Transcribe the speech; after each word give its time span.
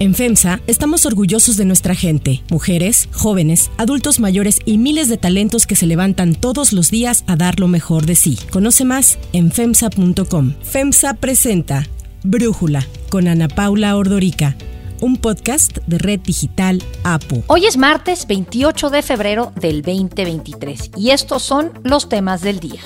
En 0.00 0.14
FEMSA 0.14 0.62
estamos 0.66 1.04
orgullosos 1.04 1.58
de 1.58 1.66
nuestra 1.66 1.94
gente, 1.94 2.42
mujeres, 2.48 3.10
jóvenes, 3.12 3.70
adultos 3.76 4.18
mayores 4.18 4.58
y 4.64 4.78
miles 4.78 5.10
de 5.10 5.18
talentos 5.18 5.66
que 5.66 5.76
se 5.76 5.86
levantan 5.86 6.34
todos 6.34 6.72
los 6.72 6.90
días 6.90 7.22
a 7.26 7.36
dar 7.36 7.60
lo 7.60 7.68
mejor 7.68 8.06
de 8.06 8.14
sí. 8.14 8.38
Conoce 8.50 8.86
más 8.86 9.18
en 9.34 9.52
FEMSA.com. 9.52 10.54
FEMSA 10.62 11.12
presenta 11.14 11.86
Brújula 12.22 12.86
con 13.10 13.28
Ana 13.28 13.48
Paula 13.48 13.94
Ordorica 13.94 14.56
un 15.02 15.16
podcast 15.18 15.78
de 15.86 15.98
Red 15.98 16.20
Digital 16.20 16.82
APO. 17.04 17.42
Hoy 17.46 17.66
es 17.66 17.76
martes 17.76 18.26
28 18.26 18.88
de 18.88 19.02
febrero 19.02 19.52
del 19.56 19.82
2023 19.82 20.92
y 20.96 21.10
estos 21.10 21.42
son 21.42 21.72
los 21.82 22.08
temas 22.08 22.40
del 22.40 22.58
día. 22.58 22.80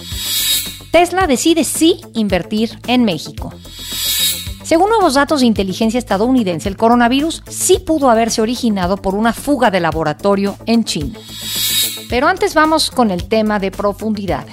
Tesla 0.90 1.26
decide 1.28 1.64
sí 1.64 2.00
invertir 2.14 2.78
en 2.86 3.04
México. 3.04 3.52
Según 4.64 4.88
nuevos 4.88 5.12
datos 5.12 5.40
de 5.40 5.46
inteligencia 5.46 5.98
estadounidense, 5.98 6.70
el 6.70 6.78
coronavirus 6.78 7.42
sí 7.46 7.80
pudo 7.86 8.08
haberse 8.08 8.40
originado 8.40 8.96
por 8.96 9.14
una 9.14 9.34
fuga 9.34 9.70
de 9.70 9.78
laboratorio 9.78 10.56
en 10.64 10.84
China. 10.84 11.18
Pero 12.08 12.28
antes 12.28 12.54
vamos 12.54 12.90
con 12.90 13.10
el 13.10 13.24
tema 13.24 13.58
de 13.58 13.70
profundidad. 13.70 14.46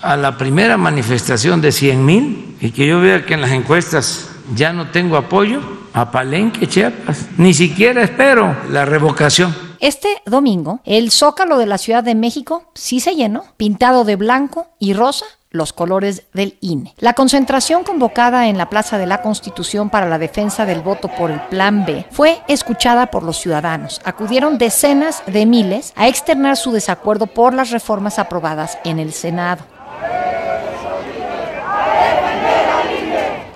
A 0.00 0.16
la 0.16 0.38
primera 0.38 0.78
manifestación 0.78 1.60
de 1.60 1.72
100 1.72 2.06
mil 2.06 2.56
y 2.58 2.70
que 2.70 2.86
yo 2.86 2.98
vea 3.00 3.26
que 3.26 3.34
en 3.34 3.42
las 3.42 3.50
encuestas 3.50 4.30
ya 4.54 4.72
no 4.72 4.90
tengo 4.90 5.18
apoyo, 5.18 5.60
a 5.92 6.10
Palenque, 6.10 6.66
Chiapas. 6.66 7.26
Ni 7.36 7.52
siquiera 7.52 8.02
espero 8.02 8.56
la 8.70 8.86
revocación. 8.86 9.54
Este 9.78 10.08
domingo, 10.24 10.80
el 10.84 11.10
zócalo 11.10 11.58
de 11.58 11.66
la 11.66 11.76
Ciudad 11.76 12.02
de 12.02 12.14
México 12.14 12.70
sí 12.74 13.00
se 13.00 13.14
llenó, 13.14 13.44
pintado 13.58 14.04
de 14.04 14.16
blanco 14.16 14.68
y 14.78 14.94
rosa 14.94 15.26
los 15.50 15.72
colores 15.72 16.24
del 16.32 16.58
INE. 16.60 16.94
La 16.98 17.14
concentración 17.14 17.84
convocada 17.84 18.48
en 18.48 18.58
la 18.58 18.68
Plaza 18.68 18.98
de 18.98 19.06
la 19.06 19.22
Constitución 19.22 19.90
para 19.90 20.08
la 20.08 20.18
defensa 20.18 20.66
del 20.66 20.80
voto 20.80 21.08
por 21.08 21.30
el 21.30 21.40
Plan 21.42 21.84
B 21.84 22.06
fue 22.10 22.40
escuchada 22.48 23.06
por 23.06 23.22
los 23.22 23.38
ciudadanos. 23.38 24.00
Acudieron 24.04 24.58
decenas 24.58 25.22
de 25.26 25.46
miles 25.46 25.92
a 25.96 26.08
externar 26.08 26.56
su 26.56 26.72
desacuerdo 26.72 27.26
por 27.26 27.54
las 27.54 27.70
reformas 27.70 28.18
aprobadas 28.18 28.78
en 28.84 28.98
el 28.98 29.12
Senado. 29.12 29.64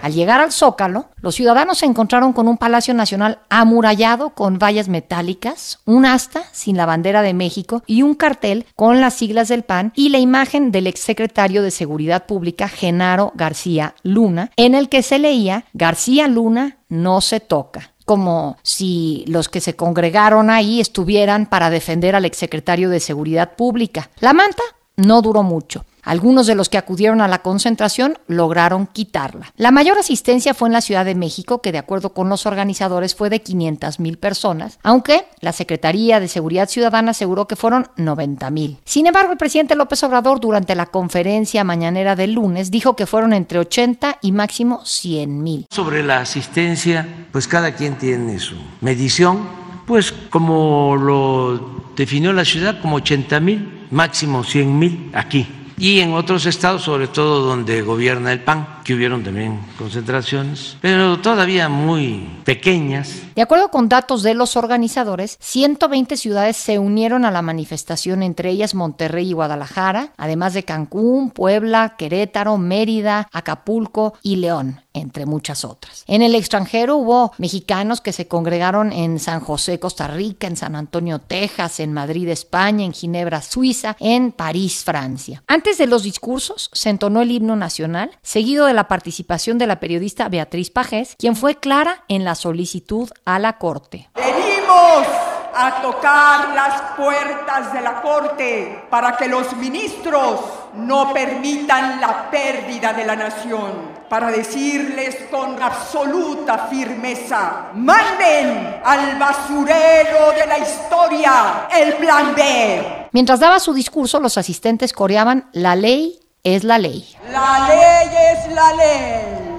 Al 0.03 0.15
llegar 0.15 0.41
al 0.41 0.53
Zócalo, 0.53 1.11
los 1.20 1.34
ciudadanos 1.34 1.79
se 1.79 1.87
encontraron 1.87 2.33
con 2.33 2.48
un 2.48 2.56
Palacio 2.56 2.95
Nacional 2.95 3.41
amurallado 3.48 4.31
con 4.31 4.59
vallas 4.59 4.89
metálicas, 4.89 5.81
un 5.84 6.06
asta 6.06 6.43
sin 6.53 6.77
la 6.77 6.87
bandera 6.87 7.23
de 7.23 7.34
México 7.34 7.83
y 7.87 8.03
un 8.03 8.15
cartel 8.15 8.67
con 8.77 9.01
las 9.01 9.15
siglas 9.15 9.48
del 9.48 9.62
PAN 9.62 9.93
y 9.95 10.09
la 10.09 10.19
imagen 10.19 10.73
del 10.73 10.87
exsecretario 10.87 11.62
de 11.62 11.71
Seguridad 11.71 12.27
Pública, 12.27 12.69
Genaro 12.69 13.33
García 13.34 13.95
Luna, 14.03 14.51
en 14.56 14.75
el 14.75 14.89
que 14.89 15.03
se 15.03 15.19
leía 15.19 15.65
García 15.73 16.28
Luna 16.28 16.78
no 16.89 17.21
se 17.21 17.41
toca 17.41 17.93
como 18.06 18.56
si 18.65 19.25
los 19.28 19.48
que 19.48 19.61
se 19.61 19.77
congregaron 19.77 20.51
ahí 20.51 20.81
estuvieran 20.81 21.47
para 21.47 21.71
defender 21.71 22.17
al 22.17 22.25
exsecretario 22.25 22.91
de 22.91 22.98
Seguridad 22.98 23.55
Pública. 23.55 24.11
La 24.19 24.33
manta 24.33 24.65
no 24.97 25.23
duró 25.23 25.45
mucho. 25.45 25.84
Algunos 26.03 26.47
de 26.47 26.55
los 26.55 26.69
que 26.69 26.79
acudieron 26.79 27.20
a 27.20 27.29
la 27.29 27.43
concentración 27.43 28.19
lograron 28.27 28.87
quitarla. 28.87 29.53
La 29.56 29.70
mayor 29.70 29.98
asistencia 29.98 30.55
fue 30.55 30.69
en 30.69 30.73
la 30.73 30.81
Ciudad 30.81 31.05
de 31.05 31.15
México, 31.15 31.61
que 31.61 31.73
de 31.73 31.79
acuerdo 31.79 32.12
con 32.12 32.29
los 32.29 32.47
organizadores 32.47 33.15
fue 33.15 33.31
de 33.31 33.43
500 33.43 34.01
mil 34.01 34.19
personas, 34.19 34.78
aunque 34.83 35.27
la 35.41 35.53
Secretaría 35.53 36.21
de 36.21 36.28
Seguridad 36.28 36.69
Ciudadana 36.69 37.11
aseguró 37.11 37.47
que 37.47 37.56
fueron 37.56 37.89
90 37.97 38.51
mil. 38.51 38.78
Sin 38.84 39.06
embargo, 39.06 39.33
el 39.33 39.39
presidente 39.39 39.77
López 39.77 40.03
Obrador 40.03 40.41
durante 40.41 40.75
la 40.75 40.87
conferencia 40.87 41.65
mañanera 41.65 42.17
del 42.17 42.33
lunes 42.33 42.71
dijo 42.71 42.97
que 42.97 43.06
fueron 43.06 43.33
entre 43.33 43.59
80 43.59 44.19
y 44.23 44.33
máximo 44.33 44.84
100 44.84 45.43
mil. 45.43 45.67
Sobre 45.71 46.03
la 46.03 46.21
asistencia, 46.21 47.06
pues 47.33 47.47
cada 47.47 47.75
quien 47.75 47.97
tiene 47.98 48.39
su 48.39 48.56
medición, 48.81 49.48
pues 49.87 50.12
como 50.12 50.97
lo 50.97 51.83
definió 51.97 52.33
la 52.33 52.45
ciudad, 52.45 52.81
como 52.81 52.97
80 52.97 53.41
mil, 53.41 53.87
máximo 53.91 54.45
100 54.45 54.78
mil 54.78 55.11
aquí 55.15 55.47
y 55.81 56.01
en 56.01 56.13
otros 56.13 56.45
estados, 56.45 56.83
sobre 56.83 57.09
todo 57.09 57.41
donde 57.41 57.81
gobierna 57.81 58.33
el 58.33 58.41
PAN, 58.41 58.81
que 58.85 58.95
hubieron 58.95 59.25
también 59.25 59.59
concentraciones, 59.79 60.77
pero 60.83 61.19
todavía 61.19 61.71
muy 61.71 62.29
pequeñas. 62.45 63.23
De 63.41 63.45
acuerdo 63.45 63.71
con 63.71 63.89
datos 63.89 64.23
de 64.23 64.34
los 64.34 64.55
organizadores, 64.55 65.39
120 65.41 66.19
ciudades 66.19 66.59
se 66.59 66.78
unieron 66.78 67.25
a 67.25 67.31
la 67.31 67.41
manifestación, 67.41 68.23
entre 68.23 68.51
ellas 68.51 68.75
Monterrey 68.75 69.31
y 69.31 69.33
Guadalajara, 69.33 70.12
además 70.19 70.53
de 70.53 70.65
Cancún, 70.65 71.31
Puebla, 71.31 71.95
Querétaro, 71.97 72.59
Mérida, 72.59 73.31
Acapulco 73.33 74.12
y 74.21 74.37
León 74.37 74.83
entre 74.93 75.27
muchas 75.27 75.65
otras. 75.65 76.05
En 76.06 76.23
el 76.23 76.34
extranjero 76.34 76.97
hubo 76.97 77.33
mexicanos 77.39 78.00
que 78.00 78.12
se 78.12 78.29
congregaron 78.29 78.93
en 78.93 79.19
San 79.19 79.41
José, 79.41 79.79
Costa 79.79 80.09
Rica, 80.09 80.47
en 80.47 80.56
San 80.56 80.75
Antonio, 80.75 81.21
Texas, 81.21 81.81
en 81.81 81.93
Madrid, 81.93 82.29
España, 82.29 82.84
en 82.84 82.93
Ginebra, 82.93 83.43
Suiza, 83.43 83.97
en 84.00 84.33
París, 84.33 84.83
Francia. 84.84 85.43
Antes 85.47 85.79
de 85.79 85.87
los 85.87 86.03
discursos 86.03 86.71
se 86.73 86.91
entonó 86.91 87.23
el 87.23 87.31
himno 87.31 87.56
nacional, 87.56 88.11
seguido 88.23 88.67
de 88.67 88.75
la 88.75 88.89
participación 88.89 89.59
de 89.59 89.67
la 89.67 89.81
periodista 89.81 90.29
Beatriz 90.29 90.71
Pajés, 90.71 91.15
quien 91.19 91.37
fue 91.37 91.56
clara 91.56 92.05
en 92.09 92.25
la 92.25 92.34
solicitud 92.34 93.11
la 93.39 93.55
Corte. 93.55 94.11
Venimos 94.15 95.07
a 95.55 95.83
tocar 95.83 96.55
las 96.55 96.81
puertas 96.97 97.73
de 97.73 97.81
la 97.81 98.01
Corte 98.01 98.85
para 98.91 99.17
que 99.17 99.29
los 99.29 99.55
ministros 99.57 100.41
no 100.75 101.13
permitan 101.13 102.01
la 102.01 102.31
pérdida 102.31 102.93
de 102.93 103.05
la 103.05 103.17
nación 103.17 104.01
para 104.09 104.31
decirles 104.33 105.17
con 105.31 105.63
absoluta 105.63 106.67
firmeza, 106.69 107.69
manden 107.75 108.81
al 108.85 109.17
basurero 109.19 110.33
de 110.33 110.47
la 110.47 110.59
historia 110.59 111.69
el 111.73 111.95
plan 111.95 112.35
B. 112.35 113.09
Mientras 113.12 113.39
daba 113.39 113.61
su 113.61 113.73
discurso, 113.73 114.19
los 114.19 114.37
asistentes 114.37 114.93
coreaban, 114.93 115.49
la 115.53 115.77
ley 115.77 116.19
es 116.43 116.65
la 116.65 116.79
ley. 116.79 117.15
La 117.31 117.69
ley 117.69 118.09
es 118.33 118.53
la 118.53 118.73
ley. 118.75 119.50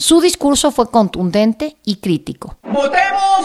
Su 0.00 0.18
discurso 0.18 0.70
fue 0.70 0.90
contundente 0.90 1.76
y 1.84 1.96
crítico. 1.96 2.56
Votemos 2.62 3.44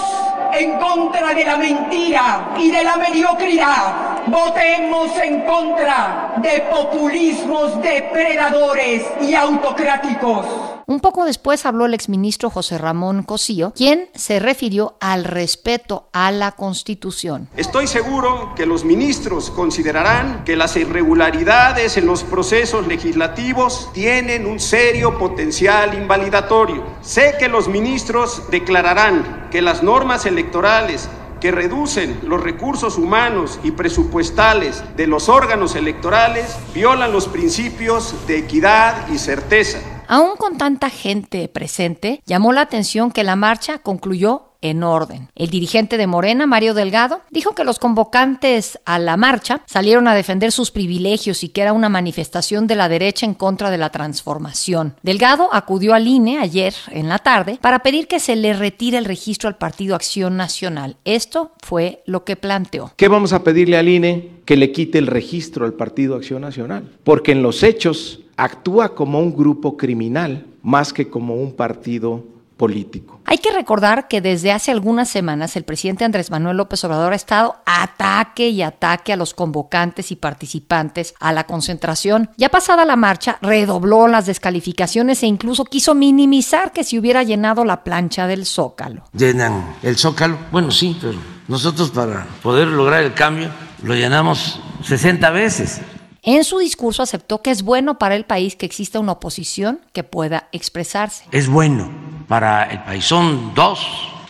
en 0.53 0.79
contra 0.79 1.33
de 1.33 1.43
la 1.43 1.57
mentira 1.57 2.55
y 2.57 2.71
de 2.71 2.81
la 2.81 2.95
mediocridad. 2.95 4.23
Votemos 4.27 5.11
en 5.17 5.41
contra 5.41 6.35
de 6.37 6.61
populismos 6.71 7.81
depredadores 7.81 9.03
y 9.19 9.35
autocráticos. 9.35 10.45
Un 10.87 10.99
poco 10.99 11.25
después 11.25 11.65
habló 11.65 11.87
el 11.87 11.95
exministro 11.95 12.51
José 12.51 12.77
Ramón 12.77 13.23
Cosío, 13.23 13.73
quien 13.75 14.07
se 14.13 14.39
refirió 14.39 14.97
al 14.99 15.23
respeto 15.23 16.09
a 16.13 16.31
la 16.31 16.51
Constitución. 16.51 17.49
Estoy 17.57 17.87
seguro 17.87 18.53
que 18.55 18.67
los 18.67 18.85
ministros 18.85 19.49
considerarán 19.49 20.43
que 20.43 20.55
las 20.55 20.77
irregularidades 20.77 21.97
en 21.97 22.05
los 22.05 22.23
procesos 22.23 22.85
legislativos 22.85 23.89
tienen 23.93 24.45
un 24.45 24.59
serio 24.59 25.17
potencial 25.17 25.95
invalidatorio. 25.95 26.83
Sé 27.01 27.35
que 27.39 27.47
los 27.47 27.67
ministros 27.67 28.43
declararán 28.51 29.47
que 29.51 29.63
las 29.63 29.81
normas 29.81 30.27
electorales 30.27 31.09
que 31.41 31.51
reducen 31.51 32.19
los 32.23 32.41
recursos 32.41 32.97
humanos 32.97 33.59
y 33.63 33.71
presupuestales 33.71 34.83
de 34.95 35.07
los 35.07 35.29
órganos 35.29 35.75
electorales 35.75 36.55
violan 36.73 37.11
los 37.11 37.27
principios 37.27 38.15
de 38.27 38.37
equidad 38.37 39.07
y 39.09 39.17
certeza. 39.17 39.79
Aún 40.07 40.35
con 40.37 40.57
tanta 40.57 40.89
gente 40.89 41.47
presente, 41.47 42.21
llamó 42.25 42.53
la 42.53 42.61
atención 42.61 43.11
que 43.11 43.23
la 43.23 43.35
marcha 43.35 43.79
concluyó 43.79 44.51
en 44.61 44.83
orden. 44.83 45.29
El 45.35 45.49
dirigente 45.49 45.97
de 45.97 46.07
Morena, 46.07 46.47
Mario 46.47 46.73
Delgado, 46.73 47.21
dijo 47.29 47.53
que 47.53 47.63
los 47.63 47.77
convocantes 47.77 48.79
a 48.85 48.97
la 48.97 49.15
marcha 49.15 49.61
salieron 49.65 50.07
a 50.07 50.15
defender 50.15 50.51
sus 50.51 50.71
privilegios 50.71 51.43
y 51.43 51.49
que 51.49 51.61
era 51.61 51.73
una 51.73 51.89
manifestación 51.89 52.65
de 52.65 52.75
la 52.75 52.89
derecha 52.89 53.25
en 53.25 53.35
contra 53.35 53.69
de 53.69 53.77
la 53.77 53.91
transformación. 53.91 54.95
Delgado 55.03 55.49
acudió 55.51 55.93
al 55.93 56.07
INE 56.07 56.39
ayer 56.39 56.73
en 56.89 57.09
la 57.09 57.19
tarde 57.19 57.59
para 57.61 57.79
pedir 57.79 58.07
que 58.07 58.19
se 58.19 58.35
le 58.35 58.53
retire 58.53 58.97
el 58.97 59.05
registro 59.05 59.47
al 59.47 59.57
Partido 59.57 59.95
Acción 59.95 60.35
Nacional. 60.35 60.97
Esto 61.05 61.51
fue 61.61 62.01
lo 62.07 62.23
que 62.23 62.35
planteó. 62.35 62.91
¿Qué 62.95 63.07
vamos 63.07 63.33
a 63.33 63.43
pedirle 63.43 63.77
al 63.77 63.87
INE? 63.87 64.31
Que 64.45 64.57
le 64.57 64.71
quite 64.71 64.97
el 64.97 65.07
registro 65.07 65.65
al 65.65 65.73
Partido 65.73 66.15
Acción 66.15 66.41
Nacional. 66.41 66.91
Porque 67.03 67.31
en 67.31 67.43
los 67.43 67.61
hechos 67.61 68.19
actúa 68.37 68.95
como 68.95 69.19
un 69.19 69.35
grupo 69.35 69.77
criminal 69.77 70.45
más 70.61 70.93
que 70.93 71.09
como 71.09 71.35
un 71.35 71.53
partido 71.53 72.23
político. 72.57 73.19
Hay 73.25 73.39
que 73.39 73.51
recordar 73.51 74.07
que 74.07 74.21
desde 74.21 74.51
hace 74.51 74.71
algunas 74.71 75.09
semanas 75.09 75.55
el 75.55 75.63
presidente 75.63 76.05
Andrés 76.05 76.31
Manuel 76.31 76.57
López 76.57 76.83
Obrador 76.83 77.13
ha 77.13 77.15
estado 77.15 77.57
ataque 77.65 78.49
y 78.49 78.61
ataque 78.61 79.11
a 79.11 79.17
los 79.17 79.33
convocantes 79.33 80.11
y 80.11 80.15
participantes 80.15 81.15
a 81.19 81.33
la 81.33 81.45
concentración. 81.45 82.29
Ya 82.37 82.49
pasada 82.49 82.85
la 82.85 82.95
marcha, 82.95 83.37
redobló 83.41 84.07
las 84.07 84.25
descalificaciones 84.25 85.21
e 85.23 85.27
incluso 85.27 85.65
quiso 85.65 85.95
minimizar 85.95 86.71
que 86.71 86.83
se 86.83 86.97
hubiera 86.97 87.23
llenado 87.23 87.65
la 87.65 87.83
plancha 87.83 88.27
del 88.27 88.45
Zócalo. 88.45 89.03
¿Llenan 89.13 89.75
el 89.83 89.97
Zócalo? 89.97 90.37
Bueno, 90.51 90.71
sí, 90.71 90.97
pero 91.01 91.17
nosotros 91.47 91.91
para 91.91 92.25
poder 92.41 92.67
lograr 92.67 93.03
el 93.03 93.13
cambio 93.13 93.49
lo 93.83 93.95
llenamos 93.95 94.59
60 94.83 95.29
veces. 95.31 95.81
En 96.25 96.43
su 96.43 96.59
discurso 96.59 97.03
aceptó 97.03 97.41
que 97.41 97.51
es 97.51 97.63
bueno 97.63 97.97
para 97.97 98.15
el 98.15 98.25
país 98.25 98.55
que 98.55 98.65
exista 98.65 98.99
una 98.99 99.13
oposición 99.13 99.79
que 99.93 100.03
pueda 100.03 100.49
expresarse. 100.51 101.23
Es 101.31 101.47
bueno 101.47 101.89
para 102.27 102.63
el 102.63 102.83
país. 102.83 103.05
Son 103.05 103.53
dos 103.53 103.79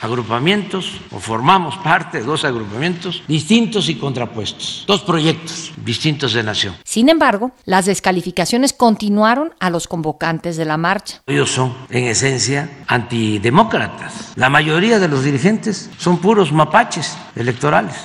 agrupamientos 0.02 1.00
o 1.12 1.20
formamos 1.20 1.78
parte 1.78 2.20
de 2.20 2.26
dos 2.26 2.46
agrupamientos 2.46 3.24
distintos 3.28 3.90
y 3.90 3.96
contrapuestos, 3.96 4.84
dos 4.88 5.02
proyectos 5.02 5.72
distintos 5.84 6.34
de 6.34 6.44
nación. 6.44 6.76
Sin 6.84 7.10
embargo, 7.10 7.52
las 7.66 7.86
descalificaciones 7.86 8.74
continuaron 8.74 9.54
a 9.60 9.70
los 9.70 9.88
convocantes 9.88 10.58
de 10.58 10.66
la 10.66 10.78
marcha. 10.78 11.22
Ellos 11.26 11.52
son, 11.52 11.76
en 11.90 12.06
esencia, 12.06 12.70
antidemócratas. 12.88 14.34
La 14.36 14.50
mayoría 14.50 15.00
de 15.00 15.08
los 15.08 15.24
dirigentes 15.24 15.90
son 15.98 16.18
puros 16.18 16.52
mapaches 16.52 17.18
electorales. 17.36 17.96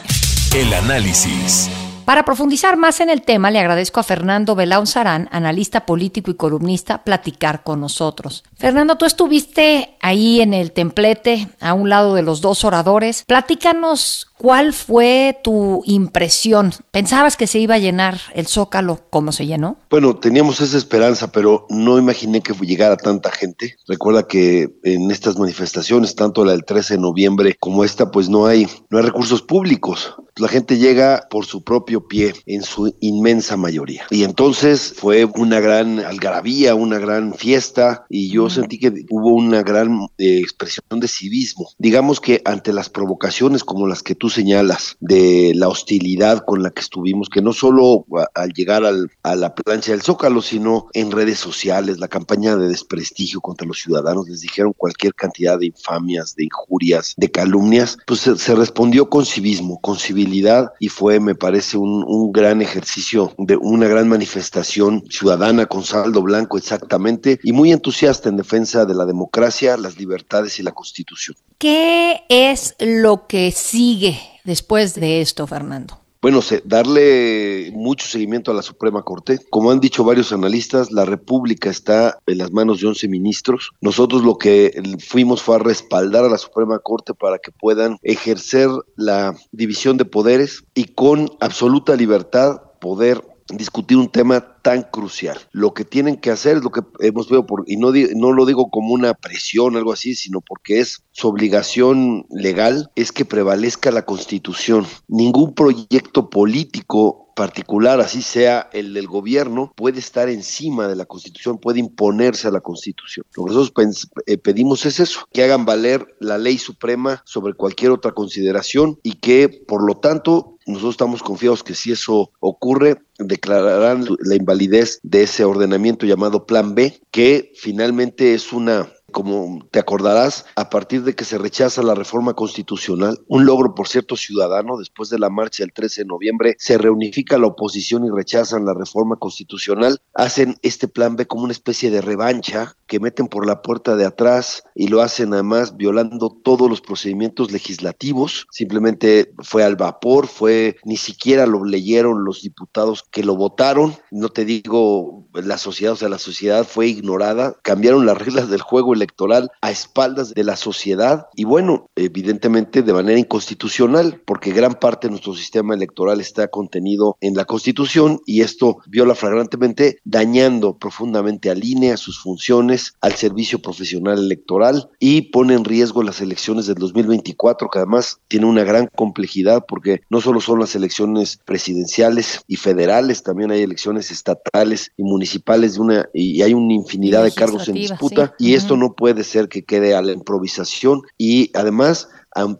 El 0.54 0.72
análisis. 0.72 1.70
Para 2.10 2.24
profundizar 2.24 2.76
más 2.76 2.98
en 2.98 3.08
el 3.08 3.22
tema, 3.22 3.52
le 3.52 3.60
agradezco 3.60 4.00
a 4.00 4.02
Fernando 4.02 4.56
Belaun 4.56 4.88
Sarán, 4.88 5.28
analista 5.30 5.86
político 5.86 6.32
y 6.32 6.34
columnista, 6.34 7.04
platicar 7.04 7.62
con 7.62 7.80
nosotros. 7.80 8.42
Fernando, 8.56 8.98
tú 8.98 9.04
estuviste 9.04 9.96
ahí 10.00 10.41
en 10.41 10.55
el 10.55 10.73
templete, 10.73 11.49
a 11.61 11.75
un 11.75 11.88
lado 11.88 12.14
de 12.14 12.23
los 12.23 12.41
dos 12.41 12.64
oradores. 12.64 13.25
Platícanos 13.26 14.31
cuál 14.41 14.73
fue 14.73 15.38
tu 15.44 15.82
impresión. 15.85 16.73
¿Pensabas 16.91 17.37
que 17.37 17.47
se 17.47 17.58
iba 17.58 17.75
a 17.75 17.79
llenar 17.79 18.19
el 18.35 18.47
zócalo 18.47 19.00
como 19.11 19.32
se 19.32 19.47
llenó? 19.47 19.76
Bueno, 19.91 20.17
teníamos 20.17 20.61
esa 20.62 20.79
esperanza, 20.79 21.31
pero 21.31 21.67
no 21.69 21.99
imaginé 21.99 22.41
que 22.41 22.55
llegara 22.55 22.97
tanta 22.97 23.31
gente. 23.31 23.76
Recuerda 23.87 24.26
que 24.26 24.73
en 24.82 25.11
estas 25.11 25.38
manifestaciones, 25.38 26.14
tanto 26.14 26.44
la 26.44 26.53
del 26.53 26.64
13 26.64 26.94
de 26.94 27.00
noviembre 27.00 27.56
como 27.61 27.85
esta, 27.85 28.11
pues 28.11 28.31
no 28.31 28.46
hay, 28.46 28.67
no 28.88 28.99
hay 28.99 29.05
recursos 29.05 29.43
públicos. 29.43 30.14
La 30.37 30.49
gente 30.49 30.79
llega 30.79 31.26
por 31.29 31.44
su 31.44 31.62
propio 31.62 32.08
pie 32.08 32.32
en 32.46 32.62
su 32.62 32.94
inmensa 33.00 33.58
mayoría. 33.58 34.05
Y 34.11 34.25
entonces 34.25 34.94
fue 34.96 35.26
una 35.26 35.61
gran 35.61 35.99
algarabía, 35.99 36.75
una 36.75 36.99
gran 36.99 37.35
fiesta 37.35 38.06
y 38.08 38.31
yo 38.31 38.49
sentí 38.49 38.79
que 38.79 39.05
hubo 39.11 39.35
una 39.35 39.62
gran 39.62 39.89
eh, 40.19 40.38
expresión 40.38 41.00
de 41.00 41.08
civismo. 41.08 41.70
Digamos 41.78 42.20
que 42.20 42.42
ante 42.44 42.72
las 42.72 42.88
provocaciones 42.88 43.64
como 43.64 43.87
las 43.87 44.02
que 44.02 44.14
tú 44.14 44.31
señalas 44.31 44.96
de 45.00 45.52
la 45.54 45.69
hostilidad 45.69 46.44
con 46.44 46.62
la 46.62 46.70
que 46.70 46.81
estuvimos, 46.81 47.28
que 47.28 47.42
no 47.42 47.52
solo 47.52 48.06
al 48.34 48.52
llegar 48.52 48.82
a 49.22 49.37
la 49.37 49.54
plancha 49.54 49.92
del 49.92 50.02
Zócalo, 50.02 50.42
sino 50.42 50.87
en 50.92 51.10
redes 51.10 51.38
sociales, 51.38 51.98
la 51.98 52.08
campaña 52.08 52.56
de 52.56 52.69
desprestigio 52.69 53.40
contra 53.40 53.66
los 53.66 53.78
ciudadanos, 53.78 54.28
les 54.28 54.40
dijeron 54.40 54.72
cualquier 54.76 55.14
cantidad 55.14 55.58
de 55.58 55.66
infamias, 55.66 56.34
de 56.34 56.44
injurias, 56.44 57.14
de 57.16 57.31
calumnias, 57.31 57.98
pues 58.06 58.20
se, 58.20 58.36
se 58.36 58.54
respondió 58.54 59.08
con 59.08 59.26
civismo, 59.26 59.81
con 59.81 59.96
civilidad 59.96 60.72
y 60.78 60.88
fue, 60.88 61.20
me 61.20 61.34
parece, 61.34 61.76
un, 61.76 62.04
un 62.06 62.32
gran 62.32 62.62
ejercicio 62.62 63.32
de 63.38 63.56
una 63.56 63.88
gran 63.88 64.08
manifestación 64.08 65.04
ciudadana 65.10 65.66
con 65.66 65.84
saldo 65.84 66.22
blanco 66.22 66.58
exactamente 66.58 67.40
y 67.43 67.52
muy 67.52 67.72
entusiasta 67.72 68.28
en 68.28 68.36
defensa 68.36 68.84
de 68.84 68.94
la 68.94 69.06
democracia, 69.06 69.76
las 69.81 69.99
libertades 69.99 70.59
y 70.59 70.62
la 70.62 70.73
constitución. 70.73 71.37
¿Qué 71.59 72.23
es 72.29 72.75
lo 72.79 73.27
que 73.27 73.50
sigue 73.50 74.19
después 74.44 74.94
de 74.94 75.21
esto, 75.21 75.47
Fernando? 75.47 76.00
Bueno, 76.23 76.41
darle 76.65 77.73
mucho 77.75 78.06
seguimiento 78.06 78.50
a 78.50 78.55
la 78.55 78.61
Suprema 78.61 79.03
Corte. 79.03 79.38
Como 79.49 79.71
han 79.71 79.81
dicho 79.81 80.05
varios 80.05 80.32
analistas, 80.32 80.93
la 80.93 81.06
República 81.06 81.71
está 81.71 82.19
en 82.27 82.37
las 82.37 82.53
manos 82.53 82.81
de 82.81 82.88
11 82.88 83.09
ministros. 83.09 83.71
Nosotros 83.81 84.23
lo 84.23 84.37
que 84.37 84.82
fuimos 84.99 85.43
fue 85.43 85.56
a 85.56 85.61
respaldar 85.61 86.27
a 86.27 86.29
la 86.29 86.37
Suprema 86.37 86.79
Corte 86.79 87.15
para 87.15 87.38
que 87.38 87.53
puedan 87.53 87.97
ejercer 88.03 88.69
la 88.97 89.35
división 89.50 89.97
de 89.97 90.05
poderes 90.05 90.62
y 90.75 90.85
con 90.93 91.31
absoluta 91.41 91.97
libertad 91.97 92.61
poder 92.82 93.23
discutir 93.56 93.97
un 93.97 94.08
tema 94.08 94.56
tan 94.62 94.82
crucial. 94.82 95.38
Lo 95.52 95.75
que 95.75 95.85
tienen 95.85 96.17
que 96.17 96.31
hacer 96.31 96.58
es 96.58 96.62
lo 96.62 96.70
que 96.70 96.82
hemos 97.00 97.29
visto, 97.29 97.47
y 97.67 97.76
no, 97.76 97.93
no 98.14 98.32
lo 98.32 98.47
digo 98.47 98.70
como 98.70 98.93
una 98.93 99.14
presión 99.14 99.76
algo 99.76 99.93
así, 99.93 100.14
sino 100.14 100.41
porque 100.41 100.81
es 100.81 101.02
su 101.12 101.29
obligación 101.29 102.26
legal, 102.31 102.91
es 102.94 103.12
que 103.12 103.25
prevalezca 103.25 103.91
la 103.91 104.05
constitución. 104.05 104.87
Ningún 105.08 105.55
proyecto 105.55 106.31
político 106.31 107.31
particular, 107.41 108.00
así 108.00 108.20
sea 108.20 108.69
el 108.75 108.93
del 108.93 109.06
gobierno, 109.06 109.73
puede 109.75 109.99
estar 109.99 110.29
encima 110.29 110.88
de 110.88 110.94
la 110.94 111.06
Constitución, 111.06 111.56
puede 111.56 111.81
imponerse 111.81 112.49
a 112.49 112.50
la 112.50 112.61
Constitución. 112.61 113.25
Lo 113.35 113.44
que 113.44 113.55
nosotros 113.55 114.11
eh, 114.26 114.37
pedimos 114.37 114.85
es 114.85 115.00
eso, 115.00 115.20
que 115.32 115.43
hagan 115.43 115.64
valer 115.64 116.06
la 116.20 116.37
ley 116.37 116.58
suprema 116.58 117.23
sobre 117.25 117.55
cualquier 117.55 117.93
otra 117.93 118.12
consideración 118.12 118.99
y 119.03 119.14
que, 119.14 119.49
por 119.49 119.82
lo 119.87 119.96
tanto, 119.96 120.58
nosotros 120.70 120.94
estamos 120.94 121.22
confiados 121.22 121.62
que 121.62 121.75
si 121.75 121.93
eso 121.93 122.31
ocurre, 122.40 122.96
declararán 123.19 124.06
la 124.20 124.34
invalidez 124.34 125.00
de 125.02 125.25
ese 125.25 125.44
ordenamiento 125.44 126.06
llamado 126.06 126.46
Plan 126.46 126.75
B, 126.75 127.00
que 127.11 127.52
finalmente 127.56 128.34
es 128.34 128.52
una 128.52 128.90
como 129.10 129.66
te 129.70 129.78
acordarás, 129.78 130.46
a 130.56 130.70
partir 130.70 131.02
de 131.02 131.14
que 131.14 131.24
se 131.24 131.38
rechaza 131.38 131.82
la 131.82 131.94
reforma 131.94 132.34
constitucional, 132.34 133.18
un 133.28 133.46
logro, 133.46 133.74
por 133.74 133.88
cierto, 133.88 134.16
ciudadano, 134.16 134.76
después 134.78 135.10
de 135.10 135.18
la 135.18 135.30
marcha 135.30 135.62
del 135.62 135.72
13 135.72 136.02
de 136.02 136.06
noviembre, 136.06 136.56
se 136.58 136.78
reunifica 136.78 137.38
la 137.38 137.48
oposición 137.48 138.04
y 138.04 138.10
rechazan 138.10 138.64
la 138.64 138.74
reforma 138.74 139.16
constitucional, 139.16 140.00
hacen 140.14 140.58
este 140.62 140.88
plan 140.88 141.16
B 141.16 141.26
como 141.26 141.44
una 141.44 141.52
especie 141.52 141.90
de 141.90 142.00
revancha 142.00 142.76
que 142.86 143.00
meten 143.00 143.28
por 143.28 143.46
la 143.46 143.62
puerta 143.62 143.96
de 143.96 144.04
atrás 144.04 144.64
y 144.74 144.88
lo 144.88 145.00
hacen 145.00 145.32
además 145.32 145.76
violando 145.76 146.36
todos 146.42 146.68
los 146.68 146.80
procedimientos 146.80 147.52
legislativos, 147.52 148.46
simplemente 148.50 149.32
fue 149.38 149.62
al 149.62 149.76
vapor, 149.76 150.26
fue, 150.26 150.76
ni 150.84 150.96
siquiera 150.96 151.46
lo 151.46 151.64
leyeron 151.64 152.24
los 152.24 152.42
diputados 152.42 153.04
que 153.10 153.22
lo 153.22 153.36
votaron, 153.36 153.94
no 154.10 154.28
te 154.30 154.44
digo 154.44 155.26
la 155.34 155.58
sociedad, 155.58 155.92
o 155.92 155.96
sea, 155.96 156.08
la 156.08 156.18
sociedad 156.18 156.66
fue 156.66 156.88
ignorada, 156.88 157.56
cambiaron 157.62 158.06
las 158.06 158.18
reglas 158.18 158.50
del 158.50 158.60
juego 158.60 158.94
electoral 159.00 159.50
a 159.61 159.70
espaldas 159.70 160.35
de 160.35 160.44
la 160.44 160.56
sociedad 160.56 161.26
y 161.35 161.44
bueno, 161.44 161.88
evidentemente 161.97 162.82
de 162.82 162.93
manera 162.93 163.19
inconstitucional, 163.19 164.20
porque 164.26 164.52
gran 164.52 164.75
parte 164.75 165.06
de 165.06 165.12
nuestro 165.12 165.35
sistema 165.35 165.75
electoral 165.75 166.20
está 166.20 166.49
contenido 166.49 167.17
en 167.20 167.35
la 167.35 167.44
Constitución 167.44 168.20
y 168.26 168.43
esto 168.43 168.79
viola 168.87 169.14
flagrantemente, 169.14 169.99
dañando 170.05 170.76
profundamente 170.76 171.50
al 171.50 171.64
INE, 171.64 171.93
a 171.93 171.97
sus 171.97 172.20
funciones, 172.20 172.94
al 173.00 173.14
servicio 173.14 173.61
profesional 173.61 174.19
electoral 174.19 174.91
y 174.99 175.23
pone 175.31 175.55
en 175.55 175.64
riesgo 175.64 176.03
las 176.03 176.20
elecciones 176.20 176.67
del 176.67 176.76
2024, 176.76 177.69
que 177.70 177.79
además 177.79 178.20
tiene 178.29 178.46
una 178.46 178.64
gran 178.64 178.88
complejidad 178.94 179.64
porque 179.67 180.03
no 180.11 180.20
solo 180.20 180.41
son 180.41 180.61
las 180.61 180.75
elecciones 180.75 181.41
presidenciales 181.44 182.43
y 182.46 182.56
federales, 182.56 183.23
también 183.23 183.50
hay 183.50 183.62
elecciones 183.62 184.11
estatales 184.11 184.93
y 184.96 185.03
municipales 185.03 185.75
de 185.75 185.81
una 185.81 186.08
y 186.12 186.43
hay 186.43 186.55
una 186.55 186.75
infinidad 186.75 187.25
de 187.25 187.32
cargos 187.32 187.69
en 187.69 187.75
disputa 187.75 188.35
y 188.38 188.55
esto 188.55 188.76
no 188.76 188.89
puede 188.94 189.24
ser 189.24 189.48
que 189.48 189.65
quede 189.65 189.94
a 189.94 190.03
la 190.03 190.12
improvisación 190.12 191.03
y 191.19 191.50
además 191.55 192.08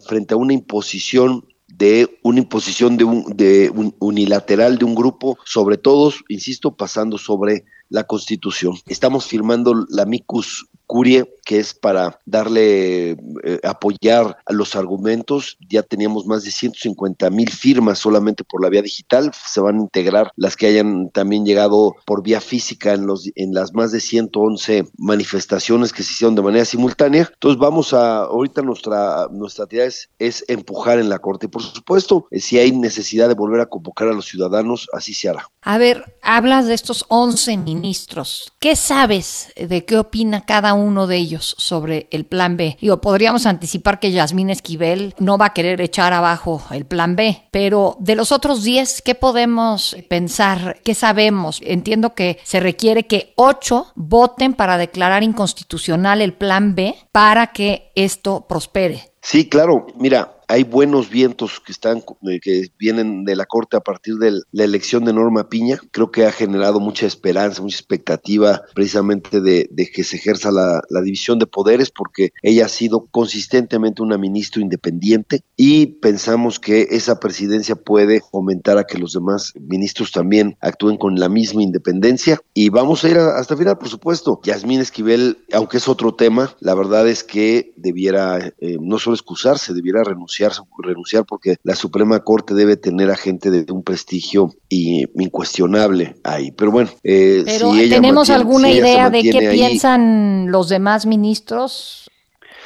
frente 0.07 0.33
a 0.33 0.37
una 0.37 0.53
imposición 0.53 1.45
de 1.67 2.19
una 2.21 2.39
imposición 2.39 2.97
de 2.97 3.03
un, 3.05 3.23
de 3.35 3.71
unilateral 3.99 4.77
de 4.77 4.85
un 4.85 4.93
grupo 4.93 5.37
sobre 5.45 5.77
todos, 5.77 6.23
insisto, 6.27 6.75
pasando 6.75 7.17
sobre 7.17 7.65
la 7.89 8.03
Constitución. 8.03 8.75
Estamos 8.87 9.25
firmando 9.25 9.85
la 9.89 10.05
micus 10.05 10.67
curie, 10.85 11.33
que 11.51 11.59
es 11.59 11.73
para 11.73 12.17
darle, 12.25 13.09
eh, 13.43 13.59
apoyar 13.65 14.37
a 14.45 14.53
los 14.53 14.77
argumentos. 14.77 15.57
Ya 15.69 15.83
teníamos 15.83 16.25
más 16.25 16.45
de 16.45 16.51
150 16.51 17.29
mil 17.29 17.49
firmas 17.49 17.99
solamente 17.99 18.45
por 18.45 18.63
la 18.63 18.69
vía 18.69 18.81
digital. 18.81 19.33
Se 19.33 19.59
van 19.59 19.75
a 19.75 19.81
integrar 19.81 20.31
las 20.37 20.55
que 20.55 20.67
hayan 20.67 21.09
también 21.09 21.45
llegado 21.45 21.97
por 22.05 22.23
vía 22.23 22.39
física 22.39 22.93
en, 22.93 23.05
los, 23.05 23.29
en 23.35 23.53
las 23.53 23.73
más 23.73 23.91
de 23.91 23.99
111 23.99 24.85
manifestaciones 24.97 25.91
que 25.91 26.03
se 26.03 26.13
hicieron 26.13 26.35
de 26.35 26.41
manera 26.41 26.63
simultánea. 26.63 27.29
Entonces 27.33 27.59
vamos 27.59 27.93
a, 27.93 28.19
ahorita 28.19 28.61
nuestra, 28.61 29.27
nuestra 29.29 29.65
actividad 29.65 29.87
es, 29.87 30.09
es 30.19 30.45
empujar 30.47 30.99
en 30.99 31.09
la 31.09 31.19
Corte. 31.19 31.49
Por 31.49 31.63
supuesto, 31.63 32.27
eh, 32.31 32.39
si 32.39 32.59
hay 32.59 32.71
necesidad 32.71 33.27
de 33.27 33.33
volver 33.33 33.59
a 33.59 33.65
convocar 33.65 34.07
a 34.07 34.13
los 34.13 34.25
ciudadanos, 34.25 34.87
así 34.93 35.13
se 35.13 35.27
hará. 35.27 35.49
A 35.63 35.77
ver, 35.77 36.15
hablas 36.21 36.67
de 36.67 36.75
estos 36.75 37.03
11 37.09 37.57
ministros. 37.57 38.53
¿Qué 38.61 38.77
sabes 38.77 39.51
de 39.57 39.83
qué 39.83 39.97
opina 39.97 40.45
cada 40.45 40.73
uno 40.75 41.07
de 41.07 41.17
ellos 41.17 41.40
sobre 41.45 42.07
el 42.11 42.25
plan 42.25 42.57
B? 42.57 42.77
Digo, 42.79 43.01
podríamos 43.01 43.45
anticipar 43.45 43.99
que 43.99 44.11
Yasmín 44.11 44.49
Esquivel 44.49 45.15
no 45.19 45.37
va 45.37 45.47
a 45.47 45.53
querer 45.53 45.81
echar 45.81 46.13
abajo 46.13 46.61
el 46.71 46.85
plan 46.85 47.15
B, 47.15 47.43
pero 47.51 47.97
de 47.99 48.15
los 48.15 48.31
otros 48.31 48.63
10, 48.63 49.01
¿qué 49.01 49.15
podemos 49.15 49.95
pensar? 50.09 50.79
¿Qué 50.83 50.95
sabemos? 50.95 51.59
Entiendo 51.63 52.13
que 52.13 52.39
se 52.43 52.59
requiere 52.59 53.07
que 53.07 53.33
8 53.35 53.93
voten 53.95 54.53
para 54.53 54.77
declarar 54.77 55.23
inconstitucional 55.23 56.21
el 56.21 56.33
plan 56.33 56.75
B 56.75 56.95
para 57.11 57.47
que 57.47 57.91
esto 57.95 58.45
prospere. 58.47 59.11
Sí, 59.21 59.47
claro. 59.47 59.85
Mira, 59.95 60.37
hay 60.51 60.65
buenos 60.65 61.09
vientos 61.09 61.61
que 61.61 61.71
están 61.71 62.03
eh, 62.29 62.41
que 62.41 62.67
vienen 62.77 63.23
de 63.23 63.37
la 63.37 63.45
Corte 63.45 63.77
a 63.77 63.79
partir 63.79 64.15
de 64.15 64.41
la 64.51 64.63
elección 64.65 65.05
de 65.05 65.13
Norma 65.13 65.47
Piña. 65.47 65.79
Creo 65.91 66.11
que 66.11 66.25
ha 66.25 66.31
generado 66.33 66.81
mucha 66.81 67.05
esperanza, 67.05 67.61
mucha 67.61 67.77
expectativa 67.77 68.61
precisamente 68.75 69.39
de, 69.39 69.69
que 69.93 70.03
se 70.03 70.17
ejerza 70.17 70.51
la, 70.51 70.81
la, 70.89 71.01
división 71.01 71.39
de 71.39 71.47
poderes 71.47 71.89
porque 71.89 72.33
ella 72.43 72.65
ha 72.65 72.69
sido 72.69 73.07
consistentemente 73.11 74.01
una 74.01 74.17
ministra 74.17 74.61
independiente 74.61 75.43
y 75.55 75.85
pensamos 75.85 76.59
que 76.59 76.87
esa 76.91 77.19
presidencia 77.19 77.75
puede 77.75 78.19
fomentar 78.19 78.77
a 78.77 78.83
que 78.83 78.97
los 78.97 79.13
demás 79.13 79.53
ministros 79.57 80.11
también 80.11 80.57
actúen 80.59 80.97
con 80.97 81.17
la 81.17 81.29
misma 81.29 81.63
independencia 81.63 82.39
y 82.53 82.69
vamos 82.69 83.03
a 83.03 83.09
ir 83.09 83.17
hasta 83.17 83.53
el 83.53 83.59
final, 83.59 83.77
por 83.77 83.89
supuesto. 83.89 84.41
Yasmín 84.43 84.81
Esquivel, 84.81 85.37
aunque 85.53 85.77
es 85.77 85.87
otro 85.87 86.13
tema, 86.13 86.55
la 86.59 86.75
verdad 86.75 87.07
es 87.07 87.23
que 87.23 87.73
debiera 87.77 88.53
eh, 88.59 88.77
no 88.81 88.99
solo 88.99 89.15
excusarse, 89.15 89.73
debiera 89.73 90.03
renunciar, 90.03 90.40
renunciar 90.83 91.25
porque 91.25 91.57
la 91.63 91.75
Suprema 91.75 92.19
Corte 92.21 92.53
debe 92.53 92.77
tener 92.77 93.11
a 93.11 93.15
gente 93.15 93.51
de 93.51 93.71
un 93.71 93.83
prestigio 93.83 94.53
y 94.69 95.05
incuestionable 95.21 96.15
ahí. 96.23 96.51
Pero 96.51 96.71
bueno, 96.71 96.89
eh, 97.03 97.43
¿tenemos 97.89 98.29
alguna 98.29 98.71
idea 98.71 99.09
de 99.09 99.23
qué 99.23 99.49
piensan 99.51 100.51
los 100.51 100.69
demás 100.69 101.05
ministros? 101.05 102.10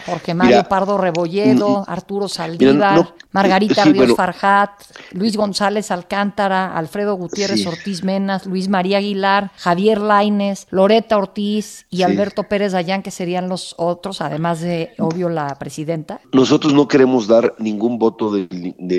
Jorge 0.05 0.33
Mario 0.33 0.63
Pardo 0.65 0.97
Rebolledo, 0.97 1.81
mm, 1.81 1.91
Arturo 1.91 2.27
Saldívar, 2.27 3.13
Margarita 3.31 3.83
Ríos 3.85 4.15
Farjat, 4.15 4.71
Luis 5.11 5.35
González 5.35 5.91
Alcántara, 5.91 6.75
Alfredo 6.77 7.15
Gutiérrez 7.15 7.65
Ortiz 7.65 8.03
Menas, 8.03 8.45
Luis 8.45 8.69
María 8.69 8.99
Aguilar, 8.99 9.51
Javier 9.57 9.99
Laines, 9.99 10.67
Loreta 10.69 11.17
Ortiz 11.17 11.85
y 11.89 12.03
Alberto 12.03 12.43
Pérez 12.43 12.73
Dayán, 12.73 13.03
que 13.03 13.11
serían 13.11 13.49
los 13.49 13.75
otros, 13.77 14.21
además 14.21 14.61
de, 14.61 14.93
obvio, 14.99 15.29
la 15.29 15.55
presidenta. 15.59 16.21
Nosotros 16.31 16.73
no 16.73 16.87
queremos 16.87 17.27
dar 17.27 17.55
ningún 17.59 17.97
voto 17.97 18.31
de, 18.31 18.47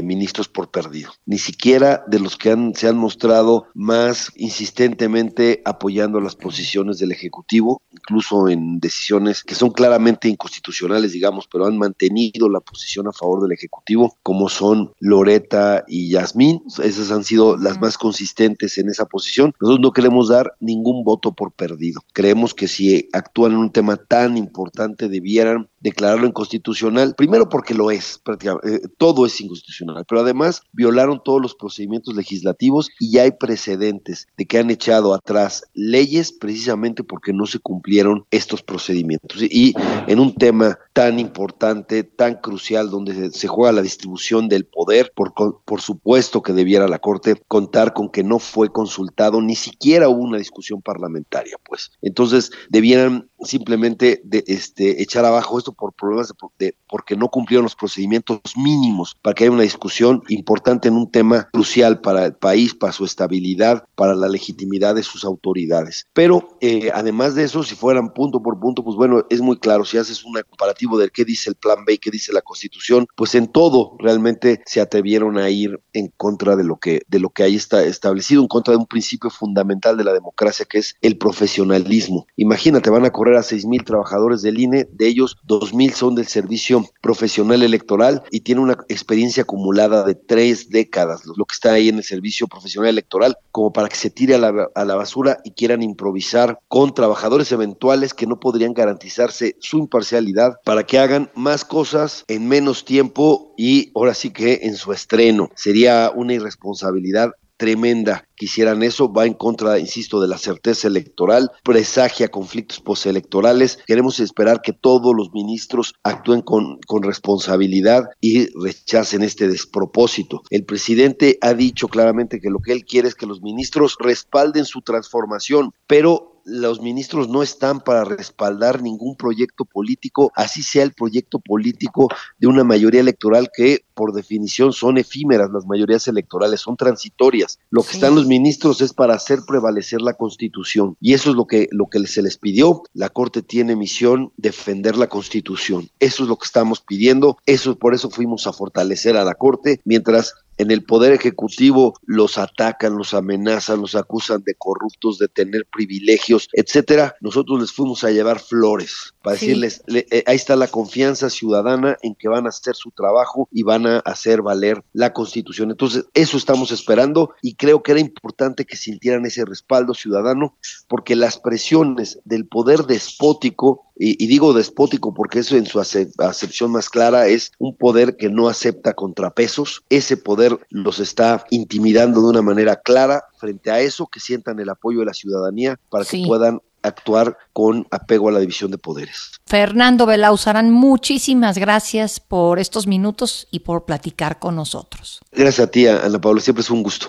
ministros 0.03 0.49
por 0.49 0.71
perdido, 0.71 1.13
ni 1.25 1.39
siquiera 1.39 2.05
de 2.07 2.21
los 2.21 2.37
que 2.37 2.51
han, 2.51 2.75
se 2.75 2.89
han 2.89 2.97
mostrado 2.97 3.67
más 3.75 4.33
insistentemente 4.37 5.63
apoyando 5.65 6.21
las 6.21 6.37
posiciones 6.37 6.99
del 6.99 7.13
Ejecutivo, 7.13 7.83
incluso 7.91 8.49
en 8.49 8.79
decisiones 8.81 9.43
que 9.43 9.55
son 9.55 9.71
claramente 9.71 10.29
inconstitucionales 10.29 10.96
digamos, 11.13 11.49
pero 11.51 11.67
han 11.67 11.79
mantenido 11.79 12.49
la 12.49 12.61
posición 12.61 13.09
a 13.09 13.13
favor 13.13 13.43
del 13.43 13.53
Ejecutivo, 13.53 14.17
como 14.23 14.49
son 14.49 14.93
Loreta 15.01 15.85
y 15.87 16.11
Yasmín. 16.11 16.63
Esas 16.83 17.11
han 17.11 17.25
sido 17.25 17.57
las 17.57 17.81
más 17.81 17.99
consistentes 17.99 18.79
en 18.79 18.89
esa 18.89 19.07
posición. 19.07 19.53
Nosotros 19.61 19.81
no 19.81 19.93
queremos 19.93 20.29
dar 20.29 20.55
ningún 20.61 21.05
voto 21.05 21.33
por 21.33 21.53
perdido. 21.53 22.01
Creemos 22.13 22.55
que 22.55 22.69
si 22.69 23.09
actúan 23.13 23.53
en 23.53 23.59
un 23.59 23.73
tema 23.73 23.97
tan 23.97 24.37
importante 24.37 25.09
debieran 25.09 25.69
declararlo 25.87 26.27
inconstitucional, 26.27 27.15
primero 27.15 27.49
porque 27.49 27.73
lo 27.73 27.93
es, 27.93 28.21
prácticamente, 28.23 28.75
eh, 28.75 28.81
todo 28.99 29.25
es 29.25 29.41
inconstitucional, 29.41 30.05
pero 30.09 30.23
además 30.23 30.63
violaron 30.73 31.23
todos 31.25 31.41
los 31.41 31.55
procedimientos 31.55 32.17
legislativos 32.17 32.91
y 32.99 33.13
ya 33.13 33.23
hay 33.23 33.31
precedentes 33.31 34.27
de 34.37 34.47
que 34.47 34.59
han 34.59 34.71
echado 34.71 35.15
atrás 35.15 35.65
leyes 35.75 36.33
precisamente 36.33 37.05
porque 37.05 37.33
no 37.33 37.47
se 37.47 37.61
cumplieron 37.61 38.27
estos 38.33 38.65
procedimientos. 38.65 39.41
Y 39.43 39.75
en 40.09 40.19
un 40.19 40.35
tema 40.35 40.77
tan 40.93 41.21
importante, 41.21 42.03
tan 42.03 42.35
crucial, 42.41 42.91
donde 42.91 43.31
se 43.31 43.47
juega 43.47 43.71
la 43.71 43.83
distribución 43.83 44.49
del 44.49 44.65
poder, 44.65 45.13
por, 45.15 45.35
por 45.35 45.81
supuesto 45.81 46.43
que 46.43 46.53
debiera 46.53 46.89
la 46.89 46.99
Corte 46.99 47.41
contar 47.47 47.93
con 47.93 48.11
que 48.11 48.25
no 48.25 48.41
fue 48.41 48.73
consultado, 48.73 49.41
ni 49.41 49.55
siquiera 49.55 50.09
hubo 50.09 50.23
una 50.23 50.39
discusión 50.39 50.83
parlamentaria, 50.83 51.57
pues. 51.65 51.93
Entonces, 52.03 52.51
debieran 52.71 53.29
simplemente 53.41 54.23
este, 54.47 55.03
echar 55.03 55.25
abajo 55.25 55.59
esto 55.59 55.76
por 55.77 55.93
problemas 55.93 56.33
de, 56.59 56.77
porque 56.89 57.17
no 57.17 57.29
cumplieron 57.29 57.65
los 57.65 57.77
procedimientos 57.77 58.41
mínimos 58.57 59.17
para 59.23 59.35
que 59.35 59.45
haya 59.45 59.53
una 59.53 59.63
discusión 59.63 60.23
importante 60.29 60.89
en 60.89 60.95
un 60.95 61.11
tema 61.11 61.49
crucial 61.53 62.01
para 62.01 62.25
el 62.27 62.35
país, 62.35 62.75
para 62.75 62.93
su 62.93 63.05
estabilidad, 63.05 63.85
para 63.95 64.15
la 64.15 64.29
legitimidad 64.29 64.95
de 64.95 65.03
sus 65.03 65.25
autoridades. 65.25 66.07
Pero 66.13 66.57
eh, 66.61 66.91
además 66.95 67.35
de 67.35 67.45
eso, 67.45 67.63
si 67.63 67.75
fueran 67.75 68.13
punto 68.13 68.43
por 68.43 68.59
punto, 68.59 68.83
pues 68.83 68.97
bueno, 68.97 69.25
es 69.31 69.41
muy 69.41 69.59
claro, 69.59 69.85
si 69.85 69.99
haces 69.99 70.25
un 70.25 70.37
comparativo 70.49 70.99
del 70.99 71.13
qué 71.13 71.25
dice 71.25 71.51
el 71.51 71.57
plan 71.57 71.85
B 71.85 71.95
y 71.95 71.99
qué 71.99 72.11
dice 72.11 72.33
la 72.33 72.43
Constitución, 72.43 73.07
pues 73.17 73.35
en 73.35 73.49
todo 73.49 73.97
realmente 73.99 74.63
se 74.67 74.81
atrevieron 74.81 75.39
a 75.39 75.51
ir 75.51 75.81
en 75.93 76.13
contra 76.17 76.57
de 76.57 76.65
lo 76.65 76.77
que, 76.77 77.03
de 77.09 77.21
lo 77.21 77.31
que 77.31 77.43
ahí 77.43 77.57
está 77.57 77.85
establecido, 77.85 78.43
en 78.43 78.49
contra 78.49 78.73
de 78.73 78.79
un 78.79 78.87
principio 78.87 79.31
fundamental 79.31 79.97
de 79.97 80.05
la 80.05 80.13
democracia 80.13 80.67
que 80.69 80.79
es 80.79 80.97
el 81.01 81.19
profesionalismo. 81.19 82.27
Imagínate, 82.37 82.91
van 82.91 83.05
a 83.05 83.11
correr 83.11 83.37
a 83.37 83.43
seis 83.43 83.67
mil 83.67 83.85
trabajadores 83.85 84.43
del 84.43 84.59
INE, 84.59 84.89
de 84.93 85.09
ellos 85.09 85.37
dos 85.59 85.75
mil 85.75 85.93
son 85.93 86.15
del 86.15 86.27
servicio 86.27 86.85
profesional 87.01 87.63
electoral 87.63 88.23
y 88.31 88.41
tiene 88.41 88.61
una 88.61 88.79
experiencia 88.89 89.43
acumulada 89.43 90.05
de 90.05 90.15
tres 90.15 90.71
décadas, 90.71 91.23
lo 91.27 91.45
que 91.45 91.55
está 91.55 91.73
ahí 91.73 91.89
en 91.89 91.97
el 91.97 92.05
servicio 92.05 92.47
profesional 92.47 92.91
electoral, 92.91 93.37
como 93.51 93.73
para 93.73 93.89
que 93.89 93.97
se 93.97 94.11
tire 94.11 94.35
a 94.35 94.39
la, 94.39 94.69
a 94.75 94.85
la 94.85 94.95
basura 94.95 95.39
y 95.45 95.53
quieran 95.53 95.83
improvisar 95.83 96.59
con 96.69 96.95
trabajadores 96.95 97.53
eventuales 97.53 98.15
que 98.15 98.27
no 98.27 98.41
podrían 98.41 98.75
garantizarse 98.75 99.57
su 99.61 99.79
imparcialidad 99.79 100.57
para 100.65 100.85
que 100.85 100.99
hagan 100.99 101.31
más 101.35 101.65
cosas 101.65 102.25
en 102.29 102.49
menos 102.49 102.85
tiempo 102.85 103.55
y 103.57 103.91
ahora 103.95 104.15
sí 104.15 104.31
que 104.31 104.61
en 104.63 104.77
su 104.77 104.93
estreno. 104.93 105.51
Sería 105.55 106.11
una 106.15 106.35
irresponsabilidad 106.35 107.33
tremenda 107.57 108.27
quisieran 108.37 108.83
eso, 108.83 109.13
va 109.13 109.27
en 109.27 109.35
contra, 109.35 109.79
insisto, 109.79 110.21
de 110.21 110.29
la 110.29 110.39
certeza 110.39 110.89
electoral, 110.89 111.51
presagia 111.65 112.29
conflictos 112.29 112.81
postelectorales. 112.81 113.79
Queremos 113.87 114.21
esperar 114.21 114.61
que 114.63 114.73
todos 114.73 115.15
los 115.17 115.33
ministros 115.33 115.95
actúen 116.03 116.43
con, 116.43 116.79
con 116.87 117.03
responsabilidad 117.03 118.05
y 118.21 118.49
rechacen 118.61 119.23
este 119.23 119.49
despropósito. 119.49 120.43
El 120.51 120.65
presidente 120.65 121.39
ha 121.41 121.55
dicho 121.55 121.89
claramente 121.89 122.41
que 122.41 122.51
lo 122.51 122.61
que 122.61 122.73
él 122.73 122.85
quiere 122.85 123.09
es 123.09 123.15
que 123.15 123.27
los 123.27 123.43
ministros 123.43 123.97
respalden 123.99 124.65
su 124.65 124.83
transformación, 124.83 125.73
pero 125.87 126.36
los 126.47 126.81
ministros 126.81 127.29
no 127.29 127.43
están 127.43 127.81
para 127.81 128.05
respaldar 128.05 128.81
ningún 128.81 129.17
proyecto 129.17 129.65
político, 129.65 130.33
así 130.37 130.63
sea 130.63 130.85
el 130.85 130.93
proyecto 130.93 131.41
político 131.41 132.09
de 132.39 132.47
una 132.47 132.63
mayoría 132.63 133.01
electoral 133.01 133.51
que 133.55 133.85
por 133.95 134.13
definición 134.13 134.73
son 134.73 134.97
efímeras, 134.97 135.51
las 135.53 135.67
mayorías 135.67 136.07
electorales 136.07 136.61
son 136.61 136.77
transitorias. 136.77 137.59
Lo 137.71 137.83
que 137.83 137.93
están 137.93 138.15
los 138.15 138.27
ministros 138.27 138.81
es 138.81 138.93
para 138.93 139.15
hacer 139.15 139.41
prevalecer 139.47 140.01
la 140.01 140.15
Constitución 140.15 140.97
y 141.01 141.15
eso 141.15 141.31
es 141.31 141.37
lo 141.37 141.47
que 141.47 141.69
lo 141.73 141.89
que 141.89 142.07
se 142.07 142.23
les 142.23 142.39
pidió. 142.39 142.83
La 142.95 143.09
Corte 143.09 143.43
tiene 143.43 143.75
misión 143.75 144.33
defender 144.37 144.97
la 144.97 145.09
Constitución. 145.09 145.91
Eso 145.99 146.23
es 146.23 146.29
lo 146.29 146.37
que 146.37 146.47
estamos 146.47 146.81
pidiendo. 146.81 147.39
Eso 147.47 147.77
por 147.77 147.95
eso 147.95 148.09
fuimos 148.09 148.47
a 148.47 148.53
fortalecer 148.53 149.17
a 149.17 149.25
la 149.25 149.35
Corte 149.35 149.81
mientras 149.85 150.35
en 150.59 150.71
el 150.71 150.85
poder 150.85 151.13
ejecutivo 151.13 151.95
los 152.05 152.39
atacan, 152.39 152.97
los 152.97 153.15
amenazan, 153.15 153.81
los 153.81 153.95
acusan 153.95 154.43
de 154.45 154.55
corruptos, 154.55 155.19
de 155.19 155.29
tener 155.29 155.67
privilegios, 155.67 156.49
etcétera. 156.53 157.15
Nosotros 157.21 157.61
les 157.61 157.73
fuimos 157.73 158.05
a 158.05 158.11
llevar 158.11 158.41
flores 158.41 159.15
para 159.23 159.35
decirles, 159.35 159.83
eh, 159.89 160.25
ahí 160.27 160.37
está 160.37 160.57
la 160.57 160.69
confianza 160.69 161.31
ciudadana 161.31 161.97
en 162.03 162.15
que 162.15 162.29
van 162.29 162.47
a 162.47 162.51
hacer 162.51 162.75
su 162.75 162.91
trabajo 162.91 163.49
y 163.53 163.63
van 163.63 163.87
a 163.87 163.99
hacer 164.01 164.43
valer 164.43 164.83
la 164.93 165.13
Constitución. 165.13 165.71
Entonces, 165.71 166.07
eso 166.15 166.37
estamos 166.37 166.71
esperando 166.71 167.35
y 167.43 167.55
creo 167.55 167.83
que 167.83 167.93
era 167.93 168.01
importante 168.01 168.65
que 168.65 168.77
sintieran 168.77 169.27
ese 169.27 169.45
respaldo 169.45 169.95
ciudadano 169.95 170.57
porque 170.89 171.17
las 171.17 171.39
presiones 171.39 172.21
del 172.25 172.47
poder 172.47 172.85
despótico 172.85 173.86
y, 173.99 174.27
digo 174.27 174.53
despótico 174.53 175.15
porque 175.15 175.41
eso 175.41 175.57
en 175.57 175.67
su 175.67 175.81
acepción 175.81 176.71
más 176.71 176.89
clara 176.89 177.27
es 177.27 177.53
un 177.59 177.75
poder 177.75 178.17
que 178.17 178.29
no 178.29 178.49
acepta 178.49 178.95
contrapesos, 178.95 179.85
ese 179.89 180.17
poder 180.17 180.59
los 180.71 180.99
está 180.99 181.47
intimidando 181.51 182.21
de 182.21 182.29
una 182.29 182.43
manera 182.43 182.77
clara 182.77 183.25
frente 183.39 183.71
a 183.71 183.81
eso, 183.81 184.07
que 184.07 184.21
sientan 184.21 184.61
el 184.61 184.69
apoyo 184.69 185.01
de 185.01 185.07
la 185.07 185.15
ciudadanía 185.15 185.79
para 185.89 186.05
que 186.05 186.25
puedan 186.27 186.61
actuar 186.83 187.37
con 187.53 187.87
apego 187.91 188.29
a 188.29 188.33
la 188.33 188.39
división 188.39 188.71
de 188.71 188.79
poderes. 188.79 189.33
Fernando 189.47 190.07
Belauzarán, 190.07 190.71
muchísimas 190.71 191.59
gracias 191.59 192.21
por 192.21 192.59
estos 192.59 192.87
minutos 192.87 193.49
y 193.51 193.61
por 193.61 193.85
platicar 193.85 194.39
con 194.39 194.55
nosotros. 194.57 195.21
Gracias 195.33 195.67
a 195.67 195.71
ti, 195.71 195.87
Ana 195.87 196.21
Paula, 196.21 196.41
siempre 196.41 196.63
es 196.63 196.71
un 196.71 196.83
gusto. 196.83 197.09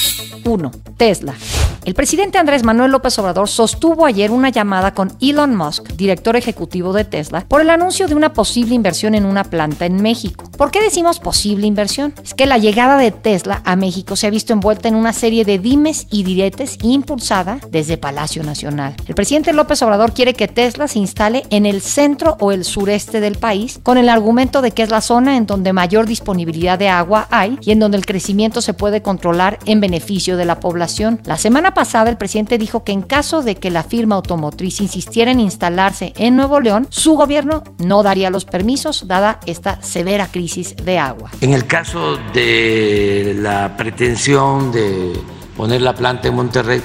1. 0.45 0.71
Tesla. 0.97 1.35
El 1.83 1.95
presidente 1.95 2.37
Andrés 2.37 2.63
Manuel 2.63 2.91
López 2.91 3.17
Obrador 3.17 3.49
sostuvo 3.49 4.05
ayer 4.05 4.29
una 4.29 4.49
llamada 4.49 4.93
con 4.93 5.17
Elon 5.19 5.55
Musk, 5.55 5.93
director 5.93 6.35
ejecutivo 6.35 6.93
de 6.93 7.05
Tesla, 7.05 7.43
por 7.47 7.59
el 7.59 7.71
anuncio 7.71 8.07
de 8.07 8.13
una 8.13 8.33
posible 8.33 8.75
inversión 8.75 9.15
en 9.15 9.25
una 9.25 9.43
planta 9.43 9.87
en 9.87 9.99
México. 9.99 10.43
¿Por 10.57 10.69
qué 10.69 10.79
decimos 10.79 11.19
posible 11.19 11.65
inversión? 11.65 12.13
Es 12.23 12.35
que 12.35 12.45
la 12.45 12.59
llegada 12.59 12.97
de 12.97 13.09
Tesla 13.09 13.63
a 13.65 13.75
México 13.75 14.15
se 14.15 14.27
ha 14.27 14.29
visto 14.29 14.53
envuelta 14.53 14.89
en 14.89 14.95
una 14.95 15.11
serie 15.11 15.43
de 15.43 15.57
dimes 15.57 16.05
y 16.11 16.21
diretes 16.21 16.77
impulsada 16.83 17.59
desde 17.71 17.97
Palacio 17.97 18.43
Nacional. 18.43 18.95
El 19.07 19.15
presidente 19.15 19.51
López 19.51 19.81
Obrador 19.81 20.13
quiere 20.13 20.35
que 20.35 20.47
Tesla 20.47 20.87
se 20.87 20.99
instale 20.99 21.47
en 21.49 21.65
el 21.65 21.81
centro 21.81 22.37
o 22.41 22.51
el 22.51 22.63
sureste 22.63 23.21
del 23.21 23.39
país 23.39 23.79
con 23.81 23.97
el 23.97 24.09
argumento 24.09 24.61
de 24.61 24.69
que 24.69 24.83
es 24.83 24.91
la 24.91 25.01
zona 25.01 25.35
en 25.35 25.47
donde 25.47 25.73
mayor 25.73 26.05
disponibilidad 26.05 26.77
de 26.77 26.89
agua 26.89 27.27
hay 27.31 27.57
y 27.61 27.71
en 27.71 27.79
donde 27.79 27.97
el 27.97 28.05
crecimiento 28.05 28.61
se 28.61 28.75
puede 28.75 29.01
controlar 29.01 29.57
en 29.65 29.81
beneficio 29.81 30.30
de 30.37 30.45
la 30.45 30.59
población. 30.59 31.21
La 31.25 31.37
semana 31.37 31.73
pasada 31.73 32.09
el 32.09 32.17
presidente 32.17 32.57
dijo 32.57 32.83
que 32.83 32.91
en 32.91 33.01
caso 33.01 33.41
de 33.41 33.55
que 33.55 33.71
la 33.71 33.83
firma 33.83 34.15
automotriz 34.15 34.81
insistiera 34.81 35.31
en 35.31 35.39
instalarse 35.39 36.13
en 36.17 36.35
Nuevo 36.35 36.59
León, 36.59 36.87
su 36.89 37.13
gobierno 37.13 37.63
no 37.79 38.03
daría 38.03 38.29
los 38.29 38.45
permisos 38.45 39.07
dada 39.07 39.39
esta 39.45 39.81
severa 39.81 40.27
crisis 40.27 40.75
de 40.75 40.99
agua. 40.99 41.31
En 41.41 41.53
el 41.53 41.65
caso 41.65 42.17
de 42.33 43.35
la 43.37 43.75
pretensión 43.77 44.71
de 44.71 45.13
poner 45.55 45.81
la 45.81 45.93
planta 45.93 46.27
en 46.27 46.35
Monterrey, 46.35 46.81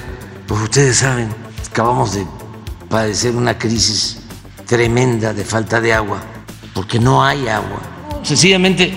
pues 0.47 0.61
ustedes 0.61 0.97
saben, 0.97 1.29
acabamos 1.69 2.13
de 2.13 2.25
padecer 2.89 3.35
una 3.35 3.57
crisis 3.57 4.19
tremenda 4.65 5.33
de 5.33 5.43
falta 5.43 5.81
de 5.81 5.93
agua, 5.93 6.21
porque 6.73 6.99
no 6.99 7.23
hay 7.23 7.47
agua. 7.47 7.79
Sencillamente 8.23 8.93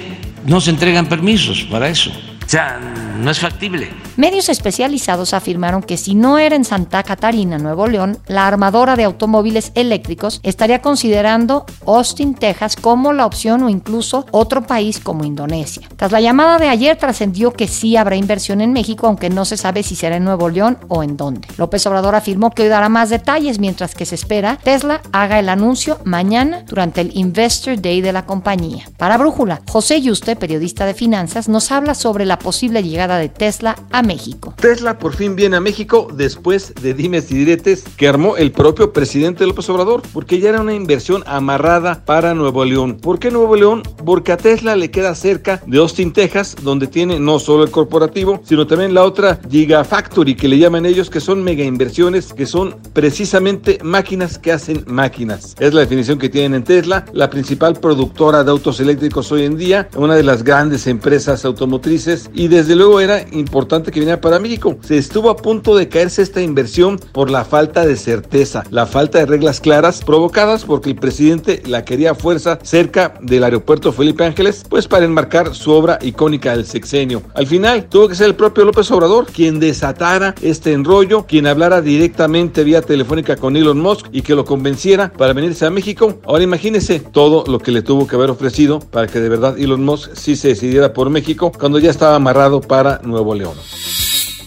no 0.47 0.61
se 0.61 0.71
entregan 0.71 1.07
permisos 1.07 1.63
para 1.71 1.89
eso. 1.89 2.11
O 2.11 2.49
sea, 2.49 2.79
no 3.19 3.31
es 3.31 3.39
factible. 3.39 3.91
Medios 4.21 4.51
especializados 4.51 5.33
afirmaron 5.33 5.83
que 5.83 5.97
si 5.97 6.15
no 6.15 6.39
era 6.39 6.55
en 6.55 6.67
Santa 6.67 7.03
Catarina, 7.03 7.57
Nuevo 7.57 7.87
León, 7.87 8.19
la 8.27 8.47
armadora 8.47 8.95
de 8.95 9.05
automóviles 9.05 9.73
eléctricos 9.75 10.41
estaría 10.43 10.83
considerando 10.83 11.65
Austin, 11.87 12.35
Texas 12.35 12.77
como 12.77 13.15
la 13.15 13.25
opción 13.25 13.63
o 13.63 13.71
incluso 13.71 14.27
otro 14.31 14.67
país 14.67 15.01
como 15.01 15.25
Indonesia. 15.25 15.89
Tras 15.97 16.13
la 16.13 16.21
llamada 16.21 16.59
de 16.59 16.69
ayer 16.69 16.99
trascendió 16.99 17.55
que 17.55 17.67
sí 17.67 17.97
habrá 17.97 18.15
inversión 18.15 18.61
en 18.61 18.75
México, 18.75 19.07
aunque 19.07 19.31
no 19.31 19.47
se 19.47 19.57
sabe 19.57 19.83
si 19.83 19.97
será 19.97 20.17
en 20.17 20.25
Nuevo 20.25 20.51
León 20.51 20.77
o 20.89 21.03
en 21.03 21.17
dónde. 21.17 21.49
López 21.57 21.87
Obrador 21.87 22.15
afirmó 22.15 22.51
que 22.51 22.65
hoy 22.65 22.69
dará 22.69 22.91
más 22.91 23.09
detalles 23.09 23.59
mientras 23.59 23.95
que 23.95 24.05
se 24.05 24.17
espera 24.17 24.59
Tesla 24.63 25.01
haga 25.13 25.39
el 25.39 25.49
anuncio 25.49 25.99
mañana 26.05 26.67
durante 26.69 27.01
el 27.01 27.17
Investor 27.17 27.81
Day 27.81 28.03
de 28.03 28.13
la 28.13 28.27
compañía. 28.27 28.85
Para 28.99 29.17
Brújula, 29.17 29.63
José 29.67 30.03
Yuste, 30.03 30.37
periodista 30.37 30.85
de 30.85 30.93
finanzas, 30.93 31.49
nos 31.49 31.73
habla 31.73 31.95
sobre 31.95 32.27
la 32.27 32.39
posible 32.39 32.83
llegada 32.83 33.17
de 33.17 33.31
Tesla 33.31 33.77
a 33.91 34.03
México. 34.03 34.10
Tesla 34.57 34.99
por 34.99 35.15
fin 35.15 35.37
viene 35.37 35.57
a 35.57 35.61
México 35.61 36.09
después 36.13 36.75
de 36.81 36.95
dimes 36.95 37.31
y 37.31 37.35
diretes 37.37 37.85
que 37.97 38.09
armó 38.09 38.37
el 38.37 38.53
propio 38.53 38.93
presidente 38.93 39.47
López 39.47 39.69
Obrador, 39.71 40.03
porque 40.13 40.41
ya 40.41 40.51
era 40.51 40.61
una 40.61 40.75
inversión 40.75 41.23
amarrada 41.27 42.05
para 42.05 42.35
Nuevo 42.35 42.65
León. 42.65 42.99
¿Por 43.01 43.19
qué 43.19 43.31
Nuevo 43.31 43.57
León? 43.57 43.83
Porque 44.05 44.33
a 44.33 44.37
Tesla 44.37 44.77
le 44.77 44.91
queda 44.91 45.15
cerca 45.15 45.63
de 45.67 45.79
Austin, 45.79 46.13
Texas, 46.13 46.57
donde 46.63 46.87
tiene 46.87 47.21
no 47.21 47.39
solo 47.39 47.65
el 47.65 47.71
corporativo, 47.71 48.41
sino 48.45 48.67
también 48.67 48.95
la 48.95 49.05
otra 49.05 49.41
Gigafactory 49.49 50.35
que 50.35 50.49
le 50.49 50.59
llaman 50.59 50.87
ellos, 50.87 51.11
que 51.11 51.21
son 51.21 51.43
mega 51.43 51.65
inversiones, 51.65 52.33
que 52.33 52.47
son 52.47 52.77
precisamente 52.93 53.79
máquinas 53.83 54.39
que 54.39 54.53
hacen 54.53 54.85
máquinas. 54.87 55.55
Es 55.59 55.75
la 55.75 55.81
definición 55.81 56.19
que 56.19 56.29
tienen 56.29 56.55
en 56.55 56.65
Tesla, 56.65 57.05
la 57.13 57.31
principal 57.31 57.75
productora 57.75 58.45
de 58.45 58.51
autos 58.51 58.81
eléctricos 58.81 59.31
hoy 59.33 59.45
en 59.45 59.57
día, 59.57 59.89
una 59.97 60.15
de 60.15 60.23
las 60.23 60.43
grandes 60.43 60.87
empresas 60.87 61.45
automotrices, 61.45 62.31
y 62.35 62.49
desde 62.49 62.77
luego 62.77 63.01
era 63.01 63.25
importante 63.33 63.91
que 63.91 64.00
venía 64.01 64.21
para 64.21 64.39
México. 64.39 64.77
Se 64.83 64.99
estuvo 64.99 65.31
a 65.31 65.37
punto 65.37 65.77
de 65.77 65.89
caerse 65.89 66.23
esta 66.23 66.41
inversión 66.41 66.99
por 67.13 67.31
la 67.31 67.45
falta 67.45 67.87
de 67.87 67.97
certeza, 67.97 68.65
la 68.71 68.87
falta 68.87 69.19
de 69.19 69.27
reglas 69.27 69.61
claras 69.61 70.03
provocadas 70.03 70.65
porque 70.65 70.91
el 70.91 70.97
presidente 70.97 71.63
la 71.67 71.85
quería 71.85 72.13
a 72.13 72.15
fuerza 72.15 72.59
cerca 72.63 73.15
del 73.21 73.45
aeropuerto 73.45 73.93
Felipe 73.93 74.25
Ángeles, 74.25 74.65
pues 74.69 74.89
para 74.89 75.05
enmarcar 75.05 75.55
su 75.55 75.71
obra 75.71 75.99
icónica 76.03 76.57
del 76.57 76.67
sexenio. 76.67 77.23
Al 77.35 77.47
final 77.47 77.85
tuvo 77.89 78.09
que 78.09 78.15
ser 78.15 78.27
el 78.27 78.35
propio 78.35 78.65
López 78.65 78.91
Obrador 78.91 79.27
quien 79.27 79.61
desatara 79.61 80.35
este 80.43 80.73
enrollo, 80.73 81.27
quien 81.27 81.47
hablara 81.47 81.83
directamente 81.83 82.65
vía 82.65 82.83
telefónica 82.83 83.37
con 83.37 83.57
Elon 83.57 83.81
Musk 83.81 84.07
y 84.13 84.23
que 84.23 84.35
lo 84.35 84.45
convenciera 84.45 85.13
para 85.13 85.35
venirse 85.35 85.67
a 85.67 85.71
México. 85.71 86.19
Ahora 86.25 86.43
imagínese 86.43 87.01
todo 87.01 87.45
lo 87.47 87.59
que 87.59 87.71
le 87.71 87.83
tuvo 87.83 88.07
que 88.07 88.17
haber 88.17 88.31
ofrecido 88.31 88.81
para 88.81 89.07
que 89.07 89.21
de 89.21 89.29
verdad 89.29 89.59
Elon 89.59 89.85
Musk 89.85 90.15
sí 90.15 90.37
se 90.37 90.49
decidiera 90.49 90.93
por 90.93 91.11
México 91.11 91.53
cuando 91.59 91.79
ya 91.79 91.91
estaba 91.91 92.17
amarrado 92.17 92.61
para 92.61 93.01
Nuevo 93.05 93.35
León. 93.35 93.55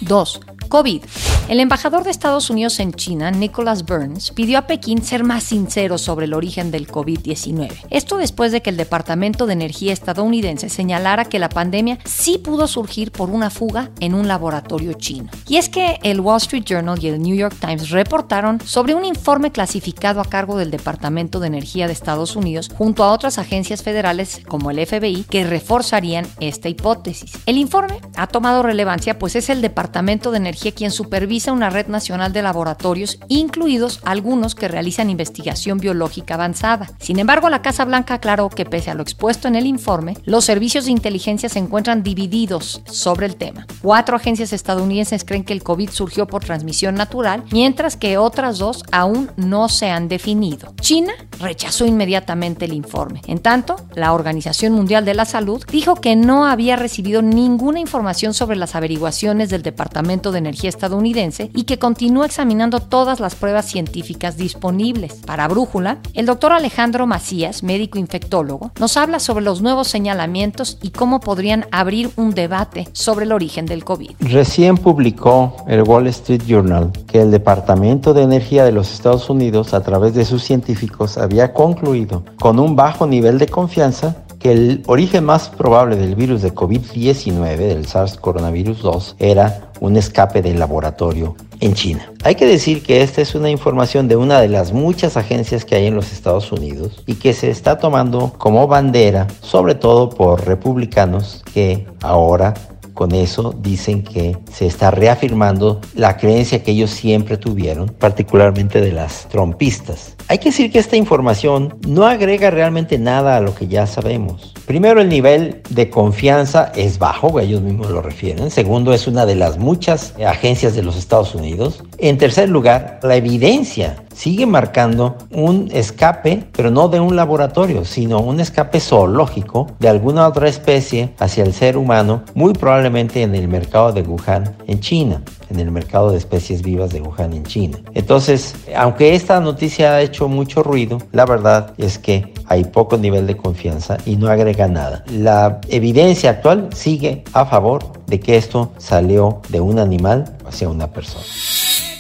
2. 0.04 0.70
COVID. 0.70 1.33
El 1.50 1.60
embajador 1.60 2.06
de 2.06 2.10
Estados 2.10 2.50
Unidos 2.50 2.80
en 2.80 2.94
China, 2.94 3.30
Nicholas 3.30 3.84
Burns, 3.86 4.32
pidió 4.32 4.58
a 4.58 4.66
Pekín 4.66 5.04
ser 5.04 5.26
más 5.26 5.44
sincero 5.44 5.98
sobre 5.98 6.26
el 6.26 6.34
origen 6.34 6.72
del 6.72 6.88
COVID-19. 6.88 7.70
Esto 7.90 8.16
después 8.18 8.54
de 8.54 8.62
que 8.62 8.70
el 8.70 8.78
Departamento 8.78 9.46
de 9.46 9.54
Energía 9.54 9.92
estadounidense 9.92 10.70
señalara 10.70 11.26
que 11.26 11.40
la 11.40 11.50
pandemia 11.50 12.00
sí 12.06 12.38
pudo 12.38 12.66
surgir 12.68 13.12
por 13.12 13.30
una 13.30 13.50
fuga 13.50 13.92
en 14.00 14.14
un 14.14 14.30
laboratorio 14.30 14.94
chino. 14.94 15.30
Y 15.48 15.58
es 15.58 15.68
que 15.68 16.00
el 16.04 16.22
Wall 16.22 16.38
Street 16.38 16.64
Journal 16.64 17.04
y 17.04 17.08
el 17.10 17.22
New 17.22 17.36
York 17.36 17.58
Times 17.60 17.90
reportaron 17.90 18.62
sobre 18.62 18.96
un 18.96 19.04
informe 19.04 19.52
clasificado 19.52 20.22
a 20.22 20.26
cargo 20.26 20.58
del 20.58 20.72
Departamento 20.72 21.42
de 21.42 21.48
Energía 21.48 21.88
de 21.88 21.94
Estados 21.94 22.38
Unidos 22.38 22.72
junto 22.74 23.04
a 23.04 23.12
otras 23.12 23.38
agencias 23.38 23.84
federales 23.84 24.42
como 24.48 24.72
el 24.72 24.84
FBI 24.84 25.26
que 25.30 25.44
reforzarían 25.44 26.26
esta 26.40 26.70
hipótesis. 26.70 27.34
El 27.46 27.58
informe 27.58 28.00
ha 28.16 28.28
tomado 28.28 28.64
relevancia 28.64 29.20
pues 29.20 29.36
es 29.36 29.50
el 29.50 29.62
Departamento 29.62 30.32
de 30.32 30.38
Energía 30.38 30.72
quien 30.72 30.90
supervisa 30.90 31.33
una 31.52 31.72
red 31.72 31.88
nacional 31.88 32.32
de 32.32 32.44
laboratorios, 32.44 33.18
incluidos 33.28 34.00
algunos 34.04 34.54
que 34.54 34.68
realizan 34.68 35.10
investigación 35.10 35.80
biológica 35.80 36.36
avanzada. 36.36 36.92
Sin 37.00 37.18
embargo, 37.18 37.50
la 37.50 37.64
Casa 37.64 37.86
Blanca 37.86 38.14
aclaró 38.16 38.50
que 38.50 38.66
pese 38.66 38.92
a 38.92 38.94
lo 38.94 39.02
expuesto 39.02 39.48
en 39.48 39.56
el 39.56 39.66
informe, 39.66 40.16
los 40.26 40.46
servicios 40.46 40.86
de 40.86 40.92
inteligencia 40.92 41.50
se 41.50 41.58
encuentran 41.58 42.04
divididos 42.04 42.84
sobre 42.86 43.26
el 43.26 43.36
tema. 43.36 43.66
Cuatro 43.82 44.16
agencias 44.16 44.54
estadounidenses 44.54 45.26
creen 45.26 45.44
que 45.44 45.54
el 45.54 45.64
COVID 45.64 45.90
surgió 45.90 46.28
por 46.28 46.46
transmisión 46.46 46.94
natural, 46.94 47.44
mientras 47.52 47.98
que 47.98 48.20
otras 48.20 48.60
dos 48.60 48.84
aún 48.92 49.32
no 49.36 49.70
se 49.70 49.90
han 49.90 50.08
definido. 50.08 50.76
China 50.82 51.14
rechazó 51.40 51.88
inmediatamente 51.88 52.66
el 52.66 52.74
informe. 52.74 53.22
En 53.26 53.40
tanto, 53.40 53.76
la 53.96 54.14
Organización 54.14 54.74
Mundial 54.74 55.04
de 55.04 55.16
la 55.16 55.26
Salud 55.26 55.64
dijo 55.72 55.96
que 55.96 56.16
no 56.16 56.46
había 56.46 56.76
recibido 56.76 57.24
ninguna 57.24 57.80
información 57.80 58.36
sobre 58.36 58.56
las 58.56 58.76
averiguaciones 58.76 59.50
del 59.50 59.64
Departamento 59.64 60.32
de 60.32 60.38
Energía 60.38 60.70
estadounidense 60.70 61.23
y 61.54 61.64
que 61.64 61.80
continúa 61.80 62.26
examinando 62.26 62.82
todas 62.82 63.20
las 63.22 63.36
pruebas 63.36 63.66
científicas 63.66 64.36
disponibles. 64.36 65.22
Para 65.26 65.48
Brújula, 65.48 66.00
el 66.14 66.26
doctor 66.26 66.52
Alejandro 66.52 67.08
Macías, 67.08 67.64
médico 67.64 67.98
infectólogo, 67.98 68.72
nos 68.80 68.98
habla 68.98 69.20
sobre 69.20 69.46
los 69.46 69.62
nuevos 69.62 69.88
señalamientos 69.88 70.78
y 70.82 70.90
cómo 70.90 71.22
podrían 71.22 71.66
abrir 71.72 72.10
un 72.18 72.32
debate 72.32 72.90
sobre 72.92 73.26
el 73.26 73.32
origen 73.32 73.66
del 73.66 73.86
COVID. 73.86 74.12
Recién 74.20 74.78
publicó 74.78 75.56
el 75.68 75.84
Wall 75.84 76.08
Street 76.08 76.44
Journal 76.46 76.92
que 77.08 77.22
el 77.22 77.32
Departamento 77.32 78.14
de 78.14 78.24
Energía 78.24 78.66
de 78.66 78.74
los 78.74 78.92
Estados 78.92 79.30
Unidos, 79.30 79.74
a 79.74 79.82
través 79.82 80.14
de 80.14 80.26
sus 80.26 80.44
científicos, 80.44 81.18
había 81.18 81.54
concluido 81.54 82.24
con 82.40 82.60
un 82.60 82.76
bajo 82.76 83.08
nivel 83.08 83.40
de 83.40 83.48
confianza 83.48 84.18
que 84.44 84.52
el 84.52 84.84
origen 84.88 85.24
más 85.24 85.48
probable 85.48 85.96
del 85.96 86.16
virus 86.16 86.42
de 86.42 86.54
COVID-19, 86.54 87.56
del 87.56 87.86
SARS 87.88 88.18
coronavirus 88.18 88.82
2, 88.82 89.16
era 89.20 89.72
un 89.84 89.98
escape 89.98 90.42
del 90.42 90.60
laboratorio 90.60 91.36
en 91.60 91.74
China. 91.74 92.10
Hay 92.24 92.36
que 92.36 92.46
decir 92.46 92.84
que 92.84 93.02
esta 93.02 93.22
es 93.22 93.36
una 93.36 93.50
información 93.50 94.08
de 94.08 94.16
una 94.16 94.40
de 94.40 94.48
las 94.48 94.72
muchas 94.72 95.18
agencias 95.18 95.66
que 95.66 95.76
hay 95.76 95.88
en 95.88 95.96
los 95.96 96.14
Estados 96.14 96.54
Unidos 96.54 97.04
y 97.06 97.16
que 97.16 97.34
se 97.34 97.50
está 97.50 97.78
tomando 97.78 98.32
como 98.38 98.66
bandera, 98.66 99.28
sobre 99.42 99.76
todo 99.76 100.10
por 100.10 100.48
republicanos 100.48 101.44
que 101.54 101.86
ahora 102.02 102.54
con 102.94 103.14
eso 103.14 103.54
dicen 103.60 104.04
que 104.04 104.38
se 104.54 104.68
está 104.68 104.90
reafirmando 104.90 105.82
la 105.96 106.16
creencia 106.16 106.64
que 106.64 106.72
ellos 106.72 106.92
siempre 106.92 107.38
tuvieron, 107.38 107.90
particularmente 107.90 108.80
de 108.80 108.94
las 108.94 109.28
trompistas. 109.28 110.16
Hay 110.30 110.38
que 110.38 110.50
decir 110.50 110.72
que 110.72 110.80
esta 110.80 110.96
información 110.96 111.76
no 111.86 112.06
agrega 112.06 112.52
realmente 112.52 112.98
nada 112.98 113.36
a 113.36 113.42
lo 113.42 113.54
que 113.54 113.68
ya 113.68 113.86
sabemos. 113.86 114.53
Primero, 114.66 115.02
el 115.02 115.10
nivel 115.10 115.62
de 115.70 115.90
confianza 115.90 116.72
es 116.76 116.98
bajo, 116.98 117.40
ellos 117.40 117.62
mismos 117.62 117.90
lo 117.90 118.02
refieren. 118.02 118.50
Segundo, 118.50 118.94
es 118.94 119.08
una 119.08 119.26
de 119.26 119.36
las 119.36 119.58
muchas 119.58 120.14
agencias 120.26 120.74
de 120.76 120.84
los 120.84 120.96
Estados 120.96 121.36
Unidos. 121.36 121.84
En 121.98 122.18
tercer 122.18 122.48
lugar, 122.50 123.00
la 123.04 123.16
evidencia 123.16 124.04
sigue 124.16 124.46
marcando 124.46 125.18
un 125.32 125.70
escape, 125.74 126.46
pero 126.54 126.72
no 126.72 126.88
de 126.88 127.00
un 127.00 127.16
laboratorio, 127.16 127.84
sino 127.84 128.20
un 128.20 128.40
escape 128.40 128.80
zoológico 128.80 129.68
de 129.80 129.90
alguna 129.90 130.28
otra 130.28 130.48
especie 130.48 131.14
hacia 131.20 131.44
el 131.44 131.54
ser 131.54 131.76
humano, 131.76 132.24
muy 132.34 132.54
probablemente 132.54 133.22
en 133.22 133.36
el 133.36 133.48
mercado 133.48 133.92
de 133.92 134.02
Wuhan, 134.02 134.56
en 134.68 134.80
China 134.80 135.22
en 135.54 135.60
el 135.60 135.72
mercado 135.72 136.12
de 136.12 136.18
especies 136.18 136.62
vivas 136.62 136.92
de 136.92 137.02
Wuhan 137.02 137.34
en 137.34 137.44
China. 137.44 137.78
Entonces, 137.94 138.56
aunque 138.76 139.16
esta 139.16 139.40
noticia 139.40 139.94
ha 139.94 140.02
hecho 140.02 140.28
mucho 140.28 140.64
ruido, 140.64 140.98
la 141.12 141.26
verdad 141.26 141.74
es 141.78 142.00
que 142.00 142.33
hay 142.54 142.64
poco 142.64 142.98
nivel 142.98 143.28
de 143.28 143.36
confianza 143.36 143.98
y 144.06 144.16
no 144.16 144.28
agrega 144.28 144.68
nada. 144.68 145.04
La 145.10 145.60
evidencia 145.70 146.30
actual 146.30 146.70
sigue 146.74 147.24
a 147.34 147.46
favor 147.46 148.04
de 148.06 148.20
que 148.20 148.38
esto 148.38 148.72
salió 148.78 149.42
de 149.50 149.60
un 149.60 149.80
animal 149.80 150.38
hacia 150.46 150.70
una 150.70 150.88
persona. 150.88 151.26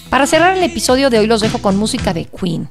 Para 0.09 0.27
cerrar 0.27 0.55
el 0.55 0.63
episodio 0.63 1.09
de 1.09 1.19
hoy 1.19 1.27
los 1.27 1.41
dejo 1.41 1.57
con 1.57 1.75
música 1.75 2.13
de 2.13 2.25
Queen. 2.25 2.69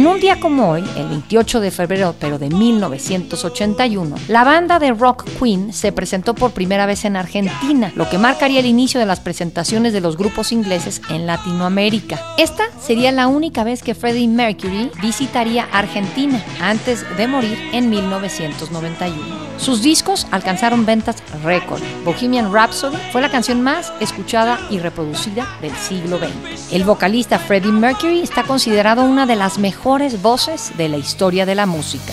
En 0.00 0.06
un 0.06 0.18
día 0.18 0.40
como 0.40 0.70
hoy, 0.70 0.82
el 0.96 1.08
28 1.08 1.60
de 1.60 1.70
febrero 1.70 2.14
pero 2.18 2.38
de 2.38 2.48
1981, 2.48 4.16
la 4.28 4.44
banda 4.44 4.78
de 4.78 4.92
rock 4.92 5.28
Queen 5.38 5.74
se 5.74 5.92
presentó 5.92 6.34
por 6.34 6.52
primera 6.52 6.86
vez 6.86 7.04
en 7.04 7.16
Argentina, 7.16 7.92
lo 7.94 8.08
que 8.08 8.16
marcaría 8.16 8.60
el 8.60 8.64
inicio 8.64 8.98
de 8.98 9.04
las 9.04 9.20
presentaciones 9.20 9.92
de 9.92 10.00
los 10.00 10.16
grupos 10.16 10.52
ingleses 10.52 11.02
en 11.10 11.26
Latinoamérica. 11.26 12.18
Esta 12.38 12.64
sería 12.80 13.12
la 13.12 13.26
única 13.26 13.62
vez 13.62 13.82
que 13.82 13.94
Freddie 13.94 14.26
Mercury 14.26 14.90
visitaría 15.02 15.68
Argentina 15.70 16.42
antes 16.62 17.04
de 17.18 17.26
morir 17.26 17.58
en 17.74 17.90
1991. 17.90 19.50
Sus 19.58 19.82
discos 19.82 20.26
alcanzaron 20.30 20.86
ventas 20.86 21.16
récord. 21.44 21.82
Bohemian 22.06 22.50
Rhapsody 22.50 22.96
fue 23.12 23.20
la 23.20 23.30
canción 23.30 23.60
más 23.60 23.92
escuchada 24.00 24.58
y 24.70 24.78
reproducida 24.78 25.46
del 25.60 25.76
siglo 25.76 26.16
XX. 26.16 26.72
El 26.72 26.84
vocalista 26.84 27.38
Freddie 27.38 27.70
Mercury 27.70 28.20
está 28.20 28.44
considerado 28.44 29.04
una 29.04 29.26
de 29.26 29.36
las 29.36 29.58
mejores 29.58 29.89
voces 30.22 30.72
de 30.76 30.88
la 30.88 30.98
historia 30.98 31.44
de 31.44 31.56
la 31.56 31.66
música. 31.66 32.12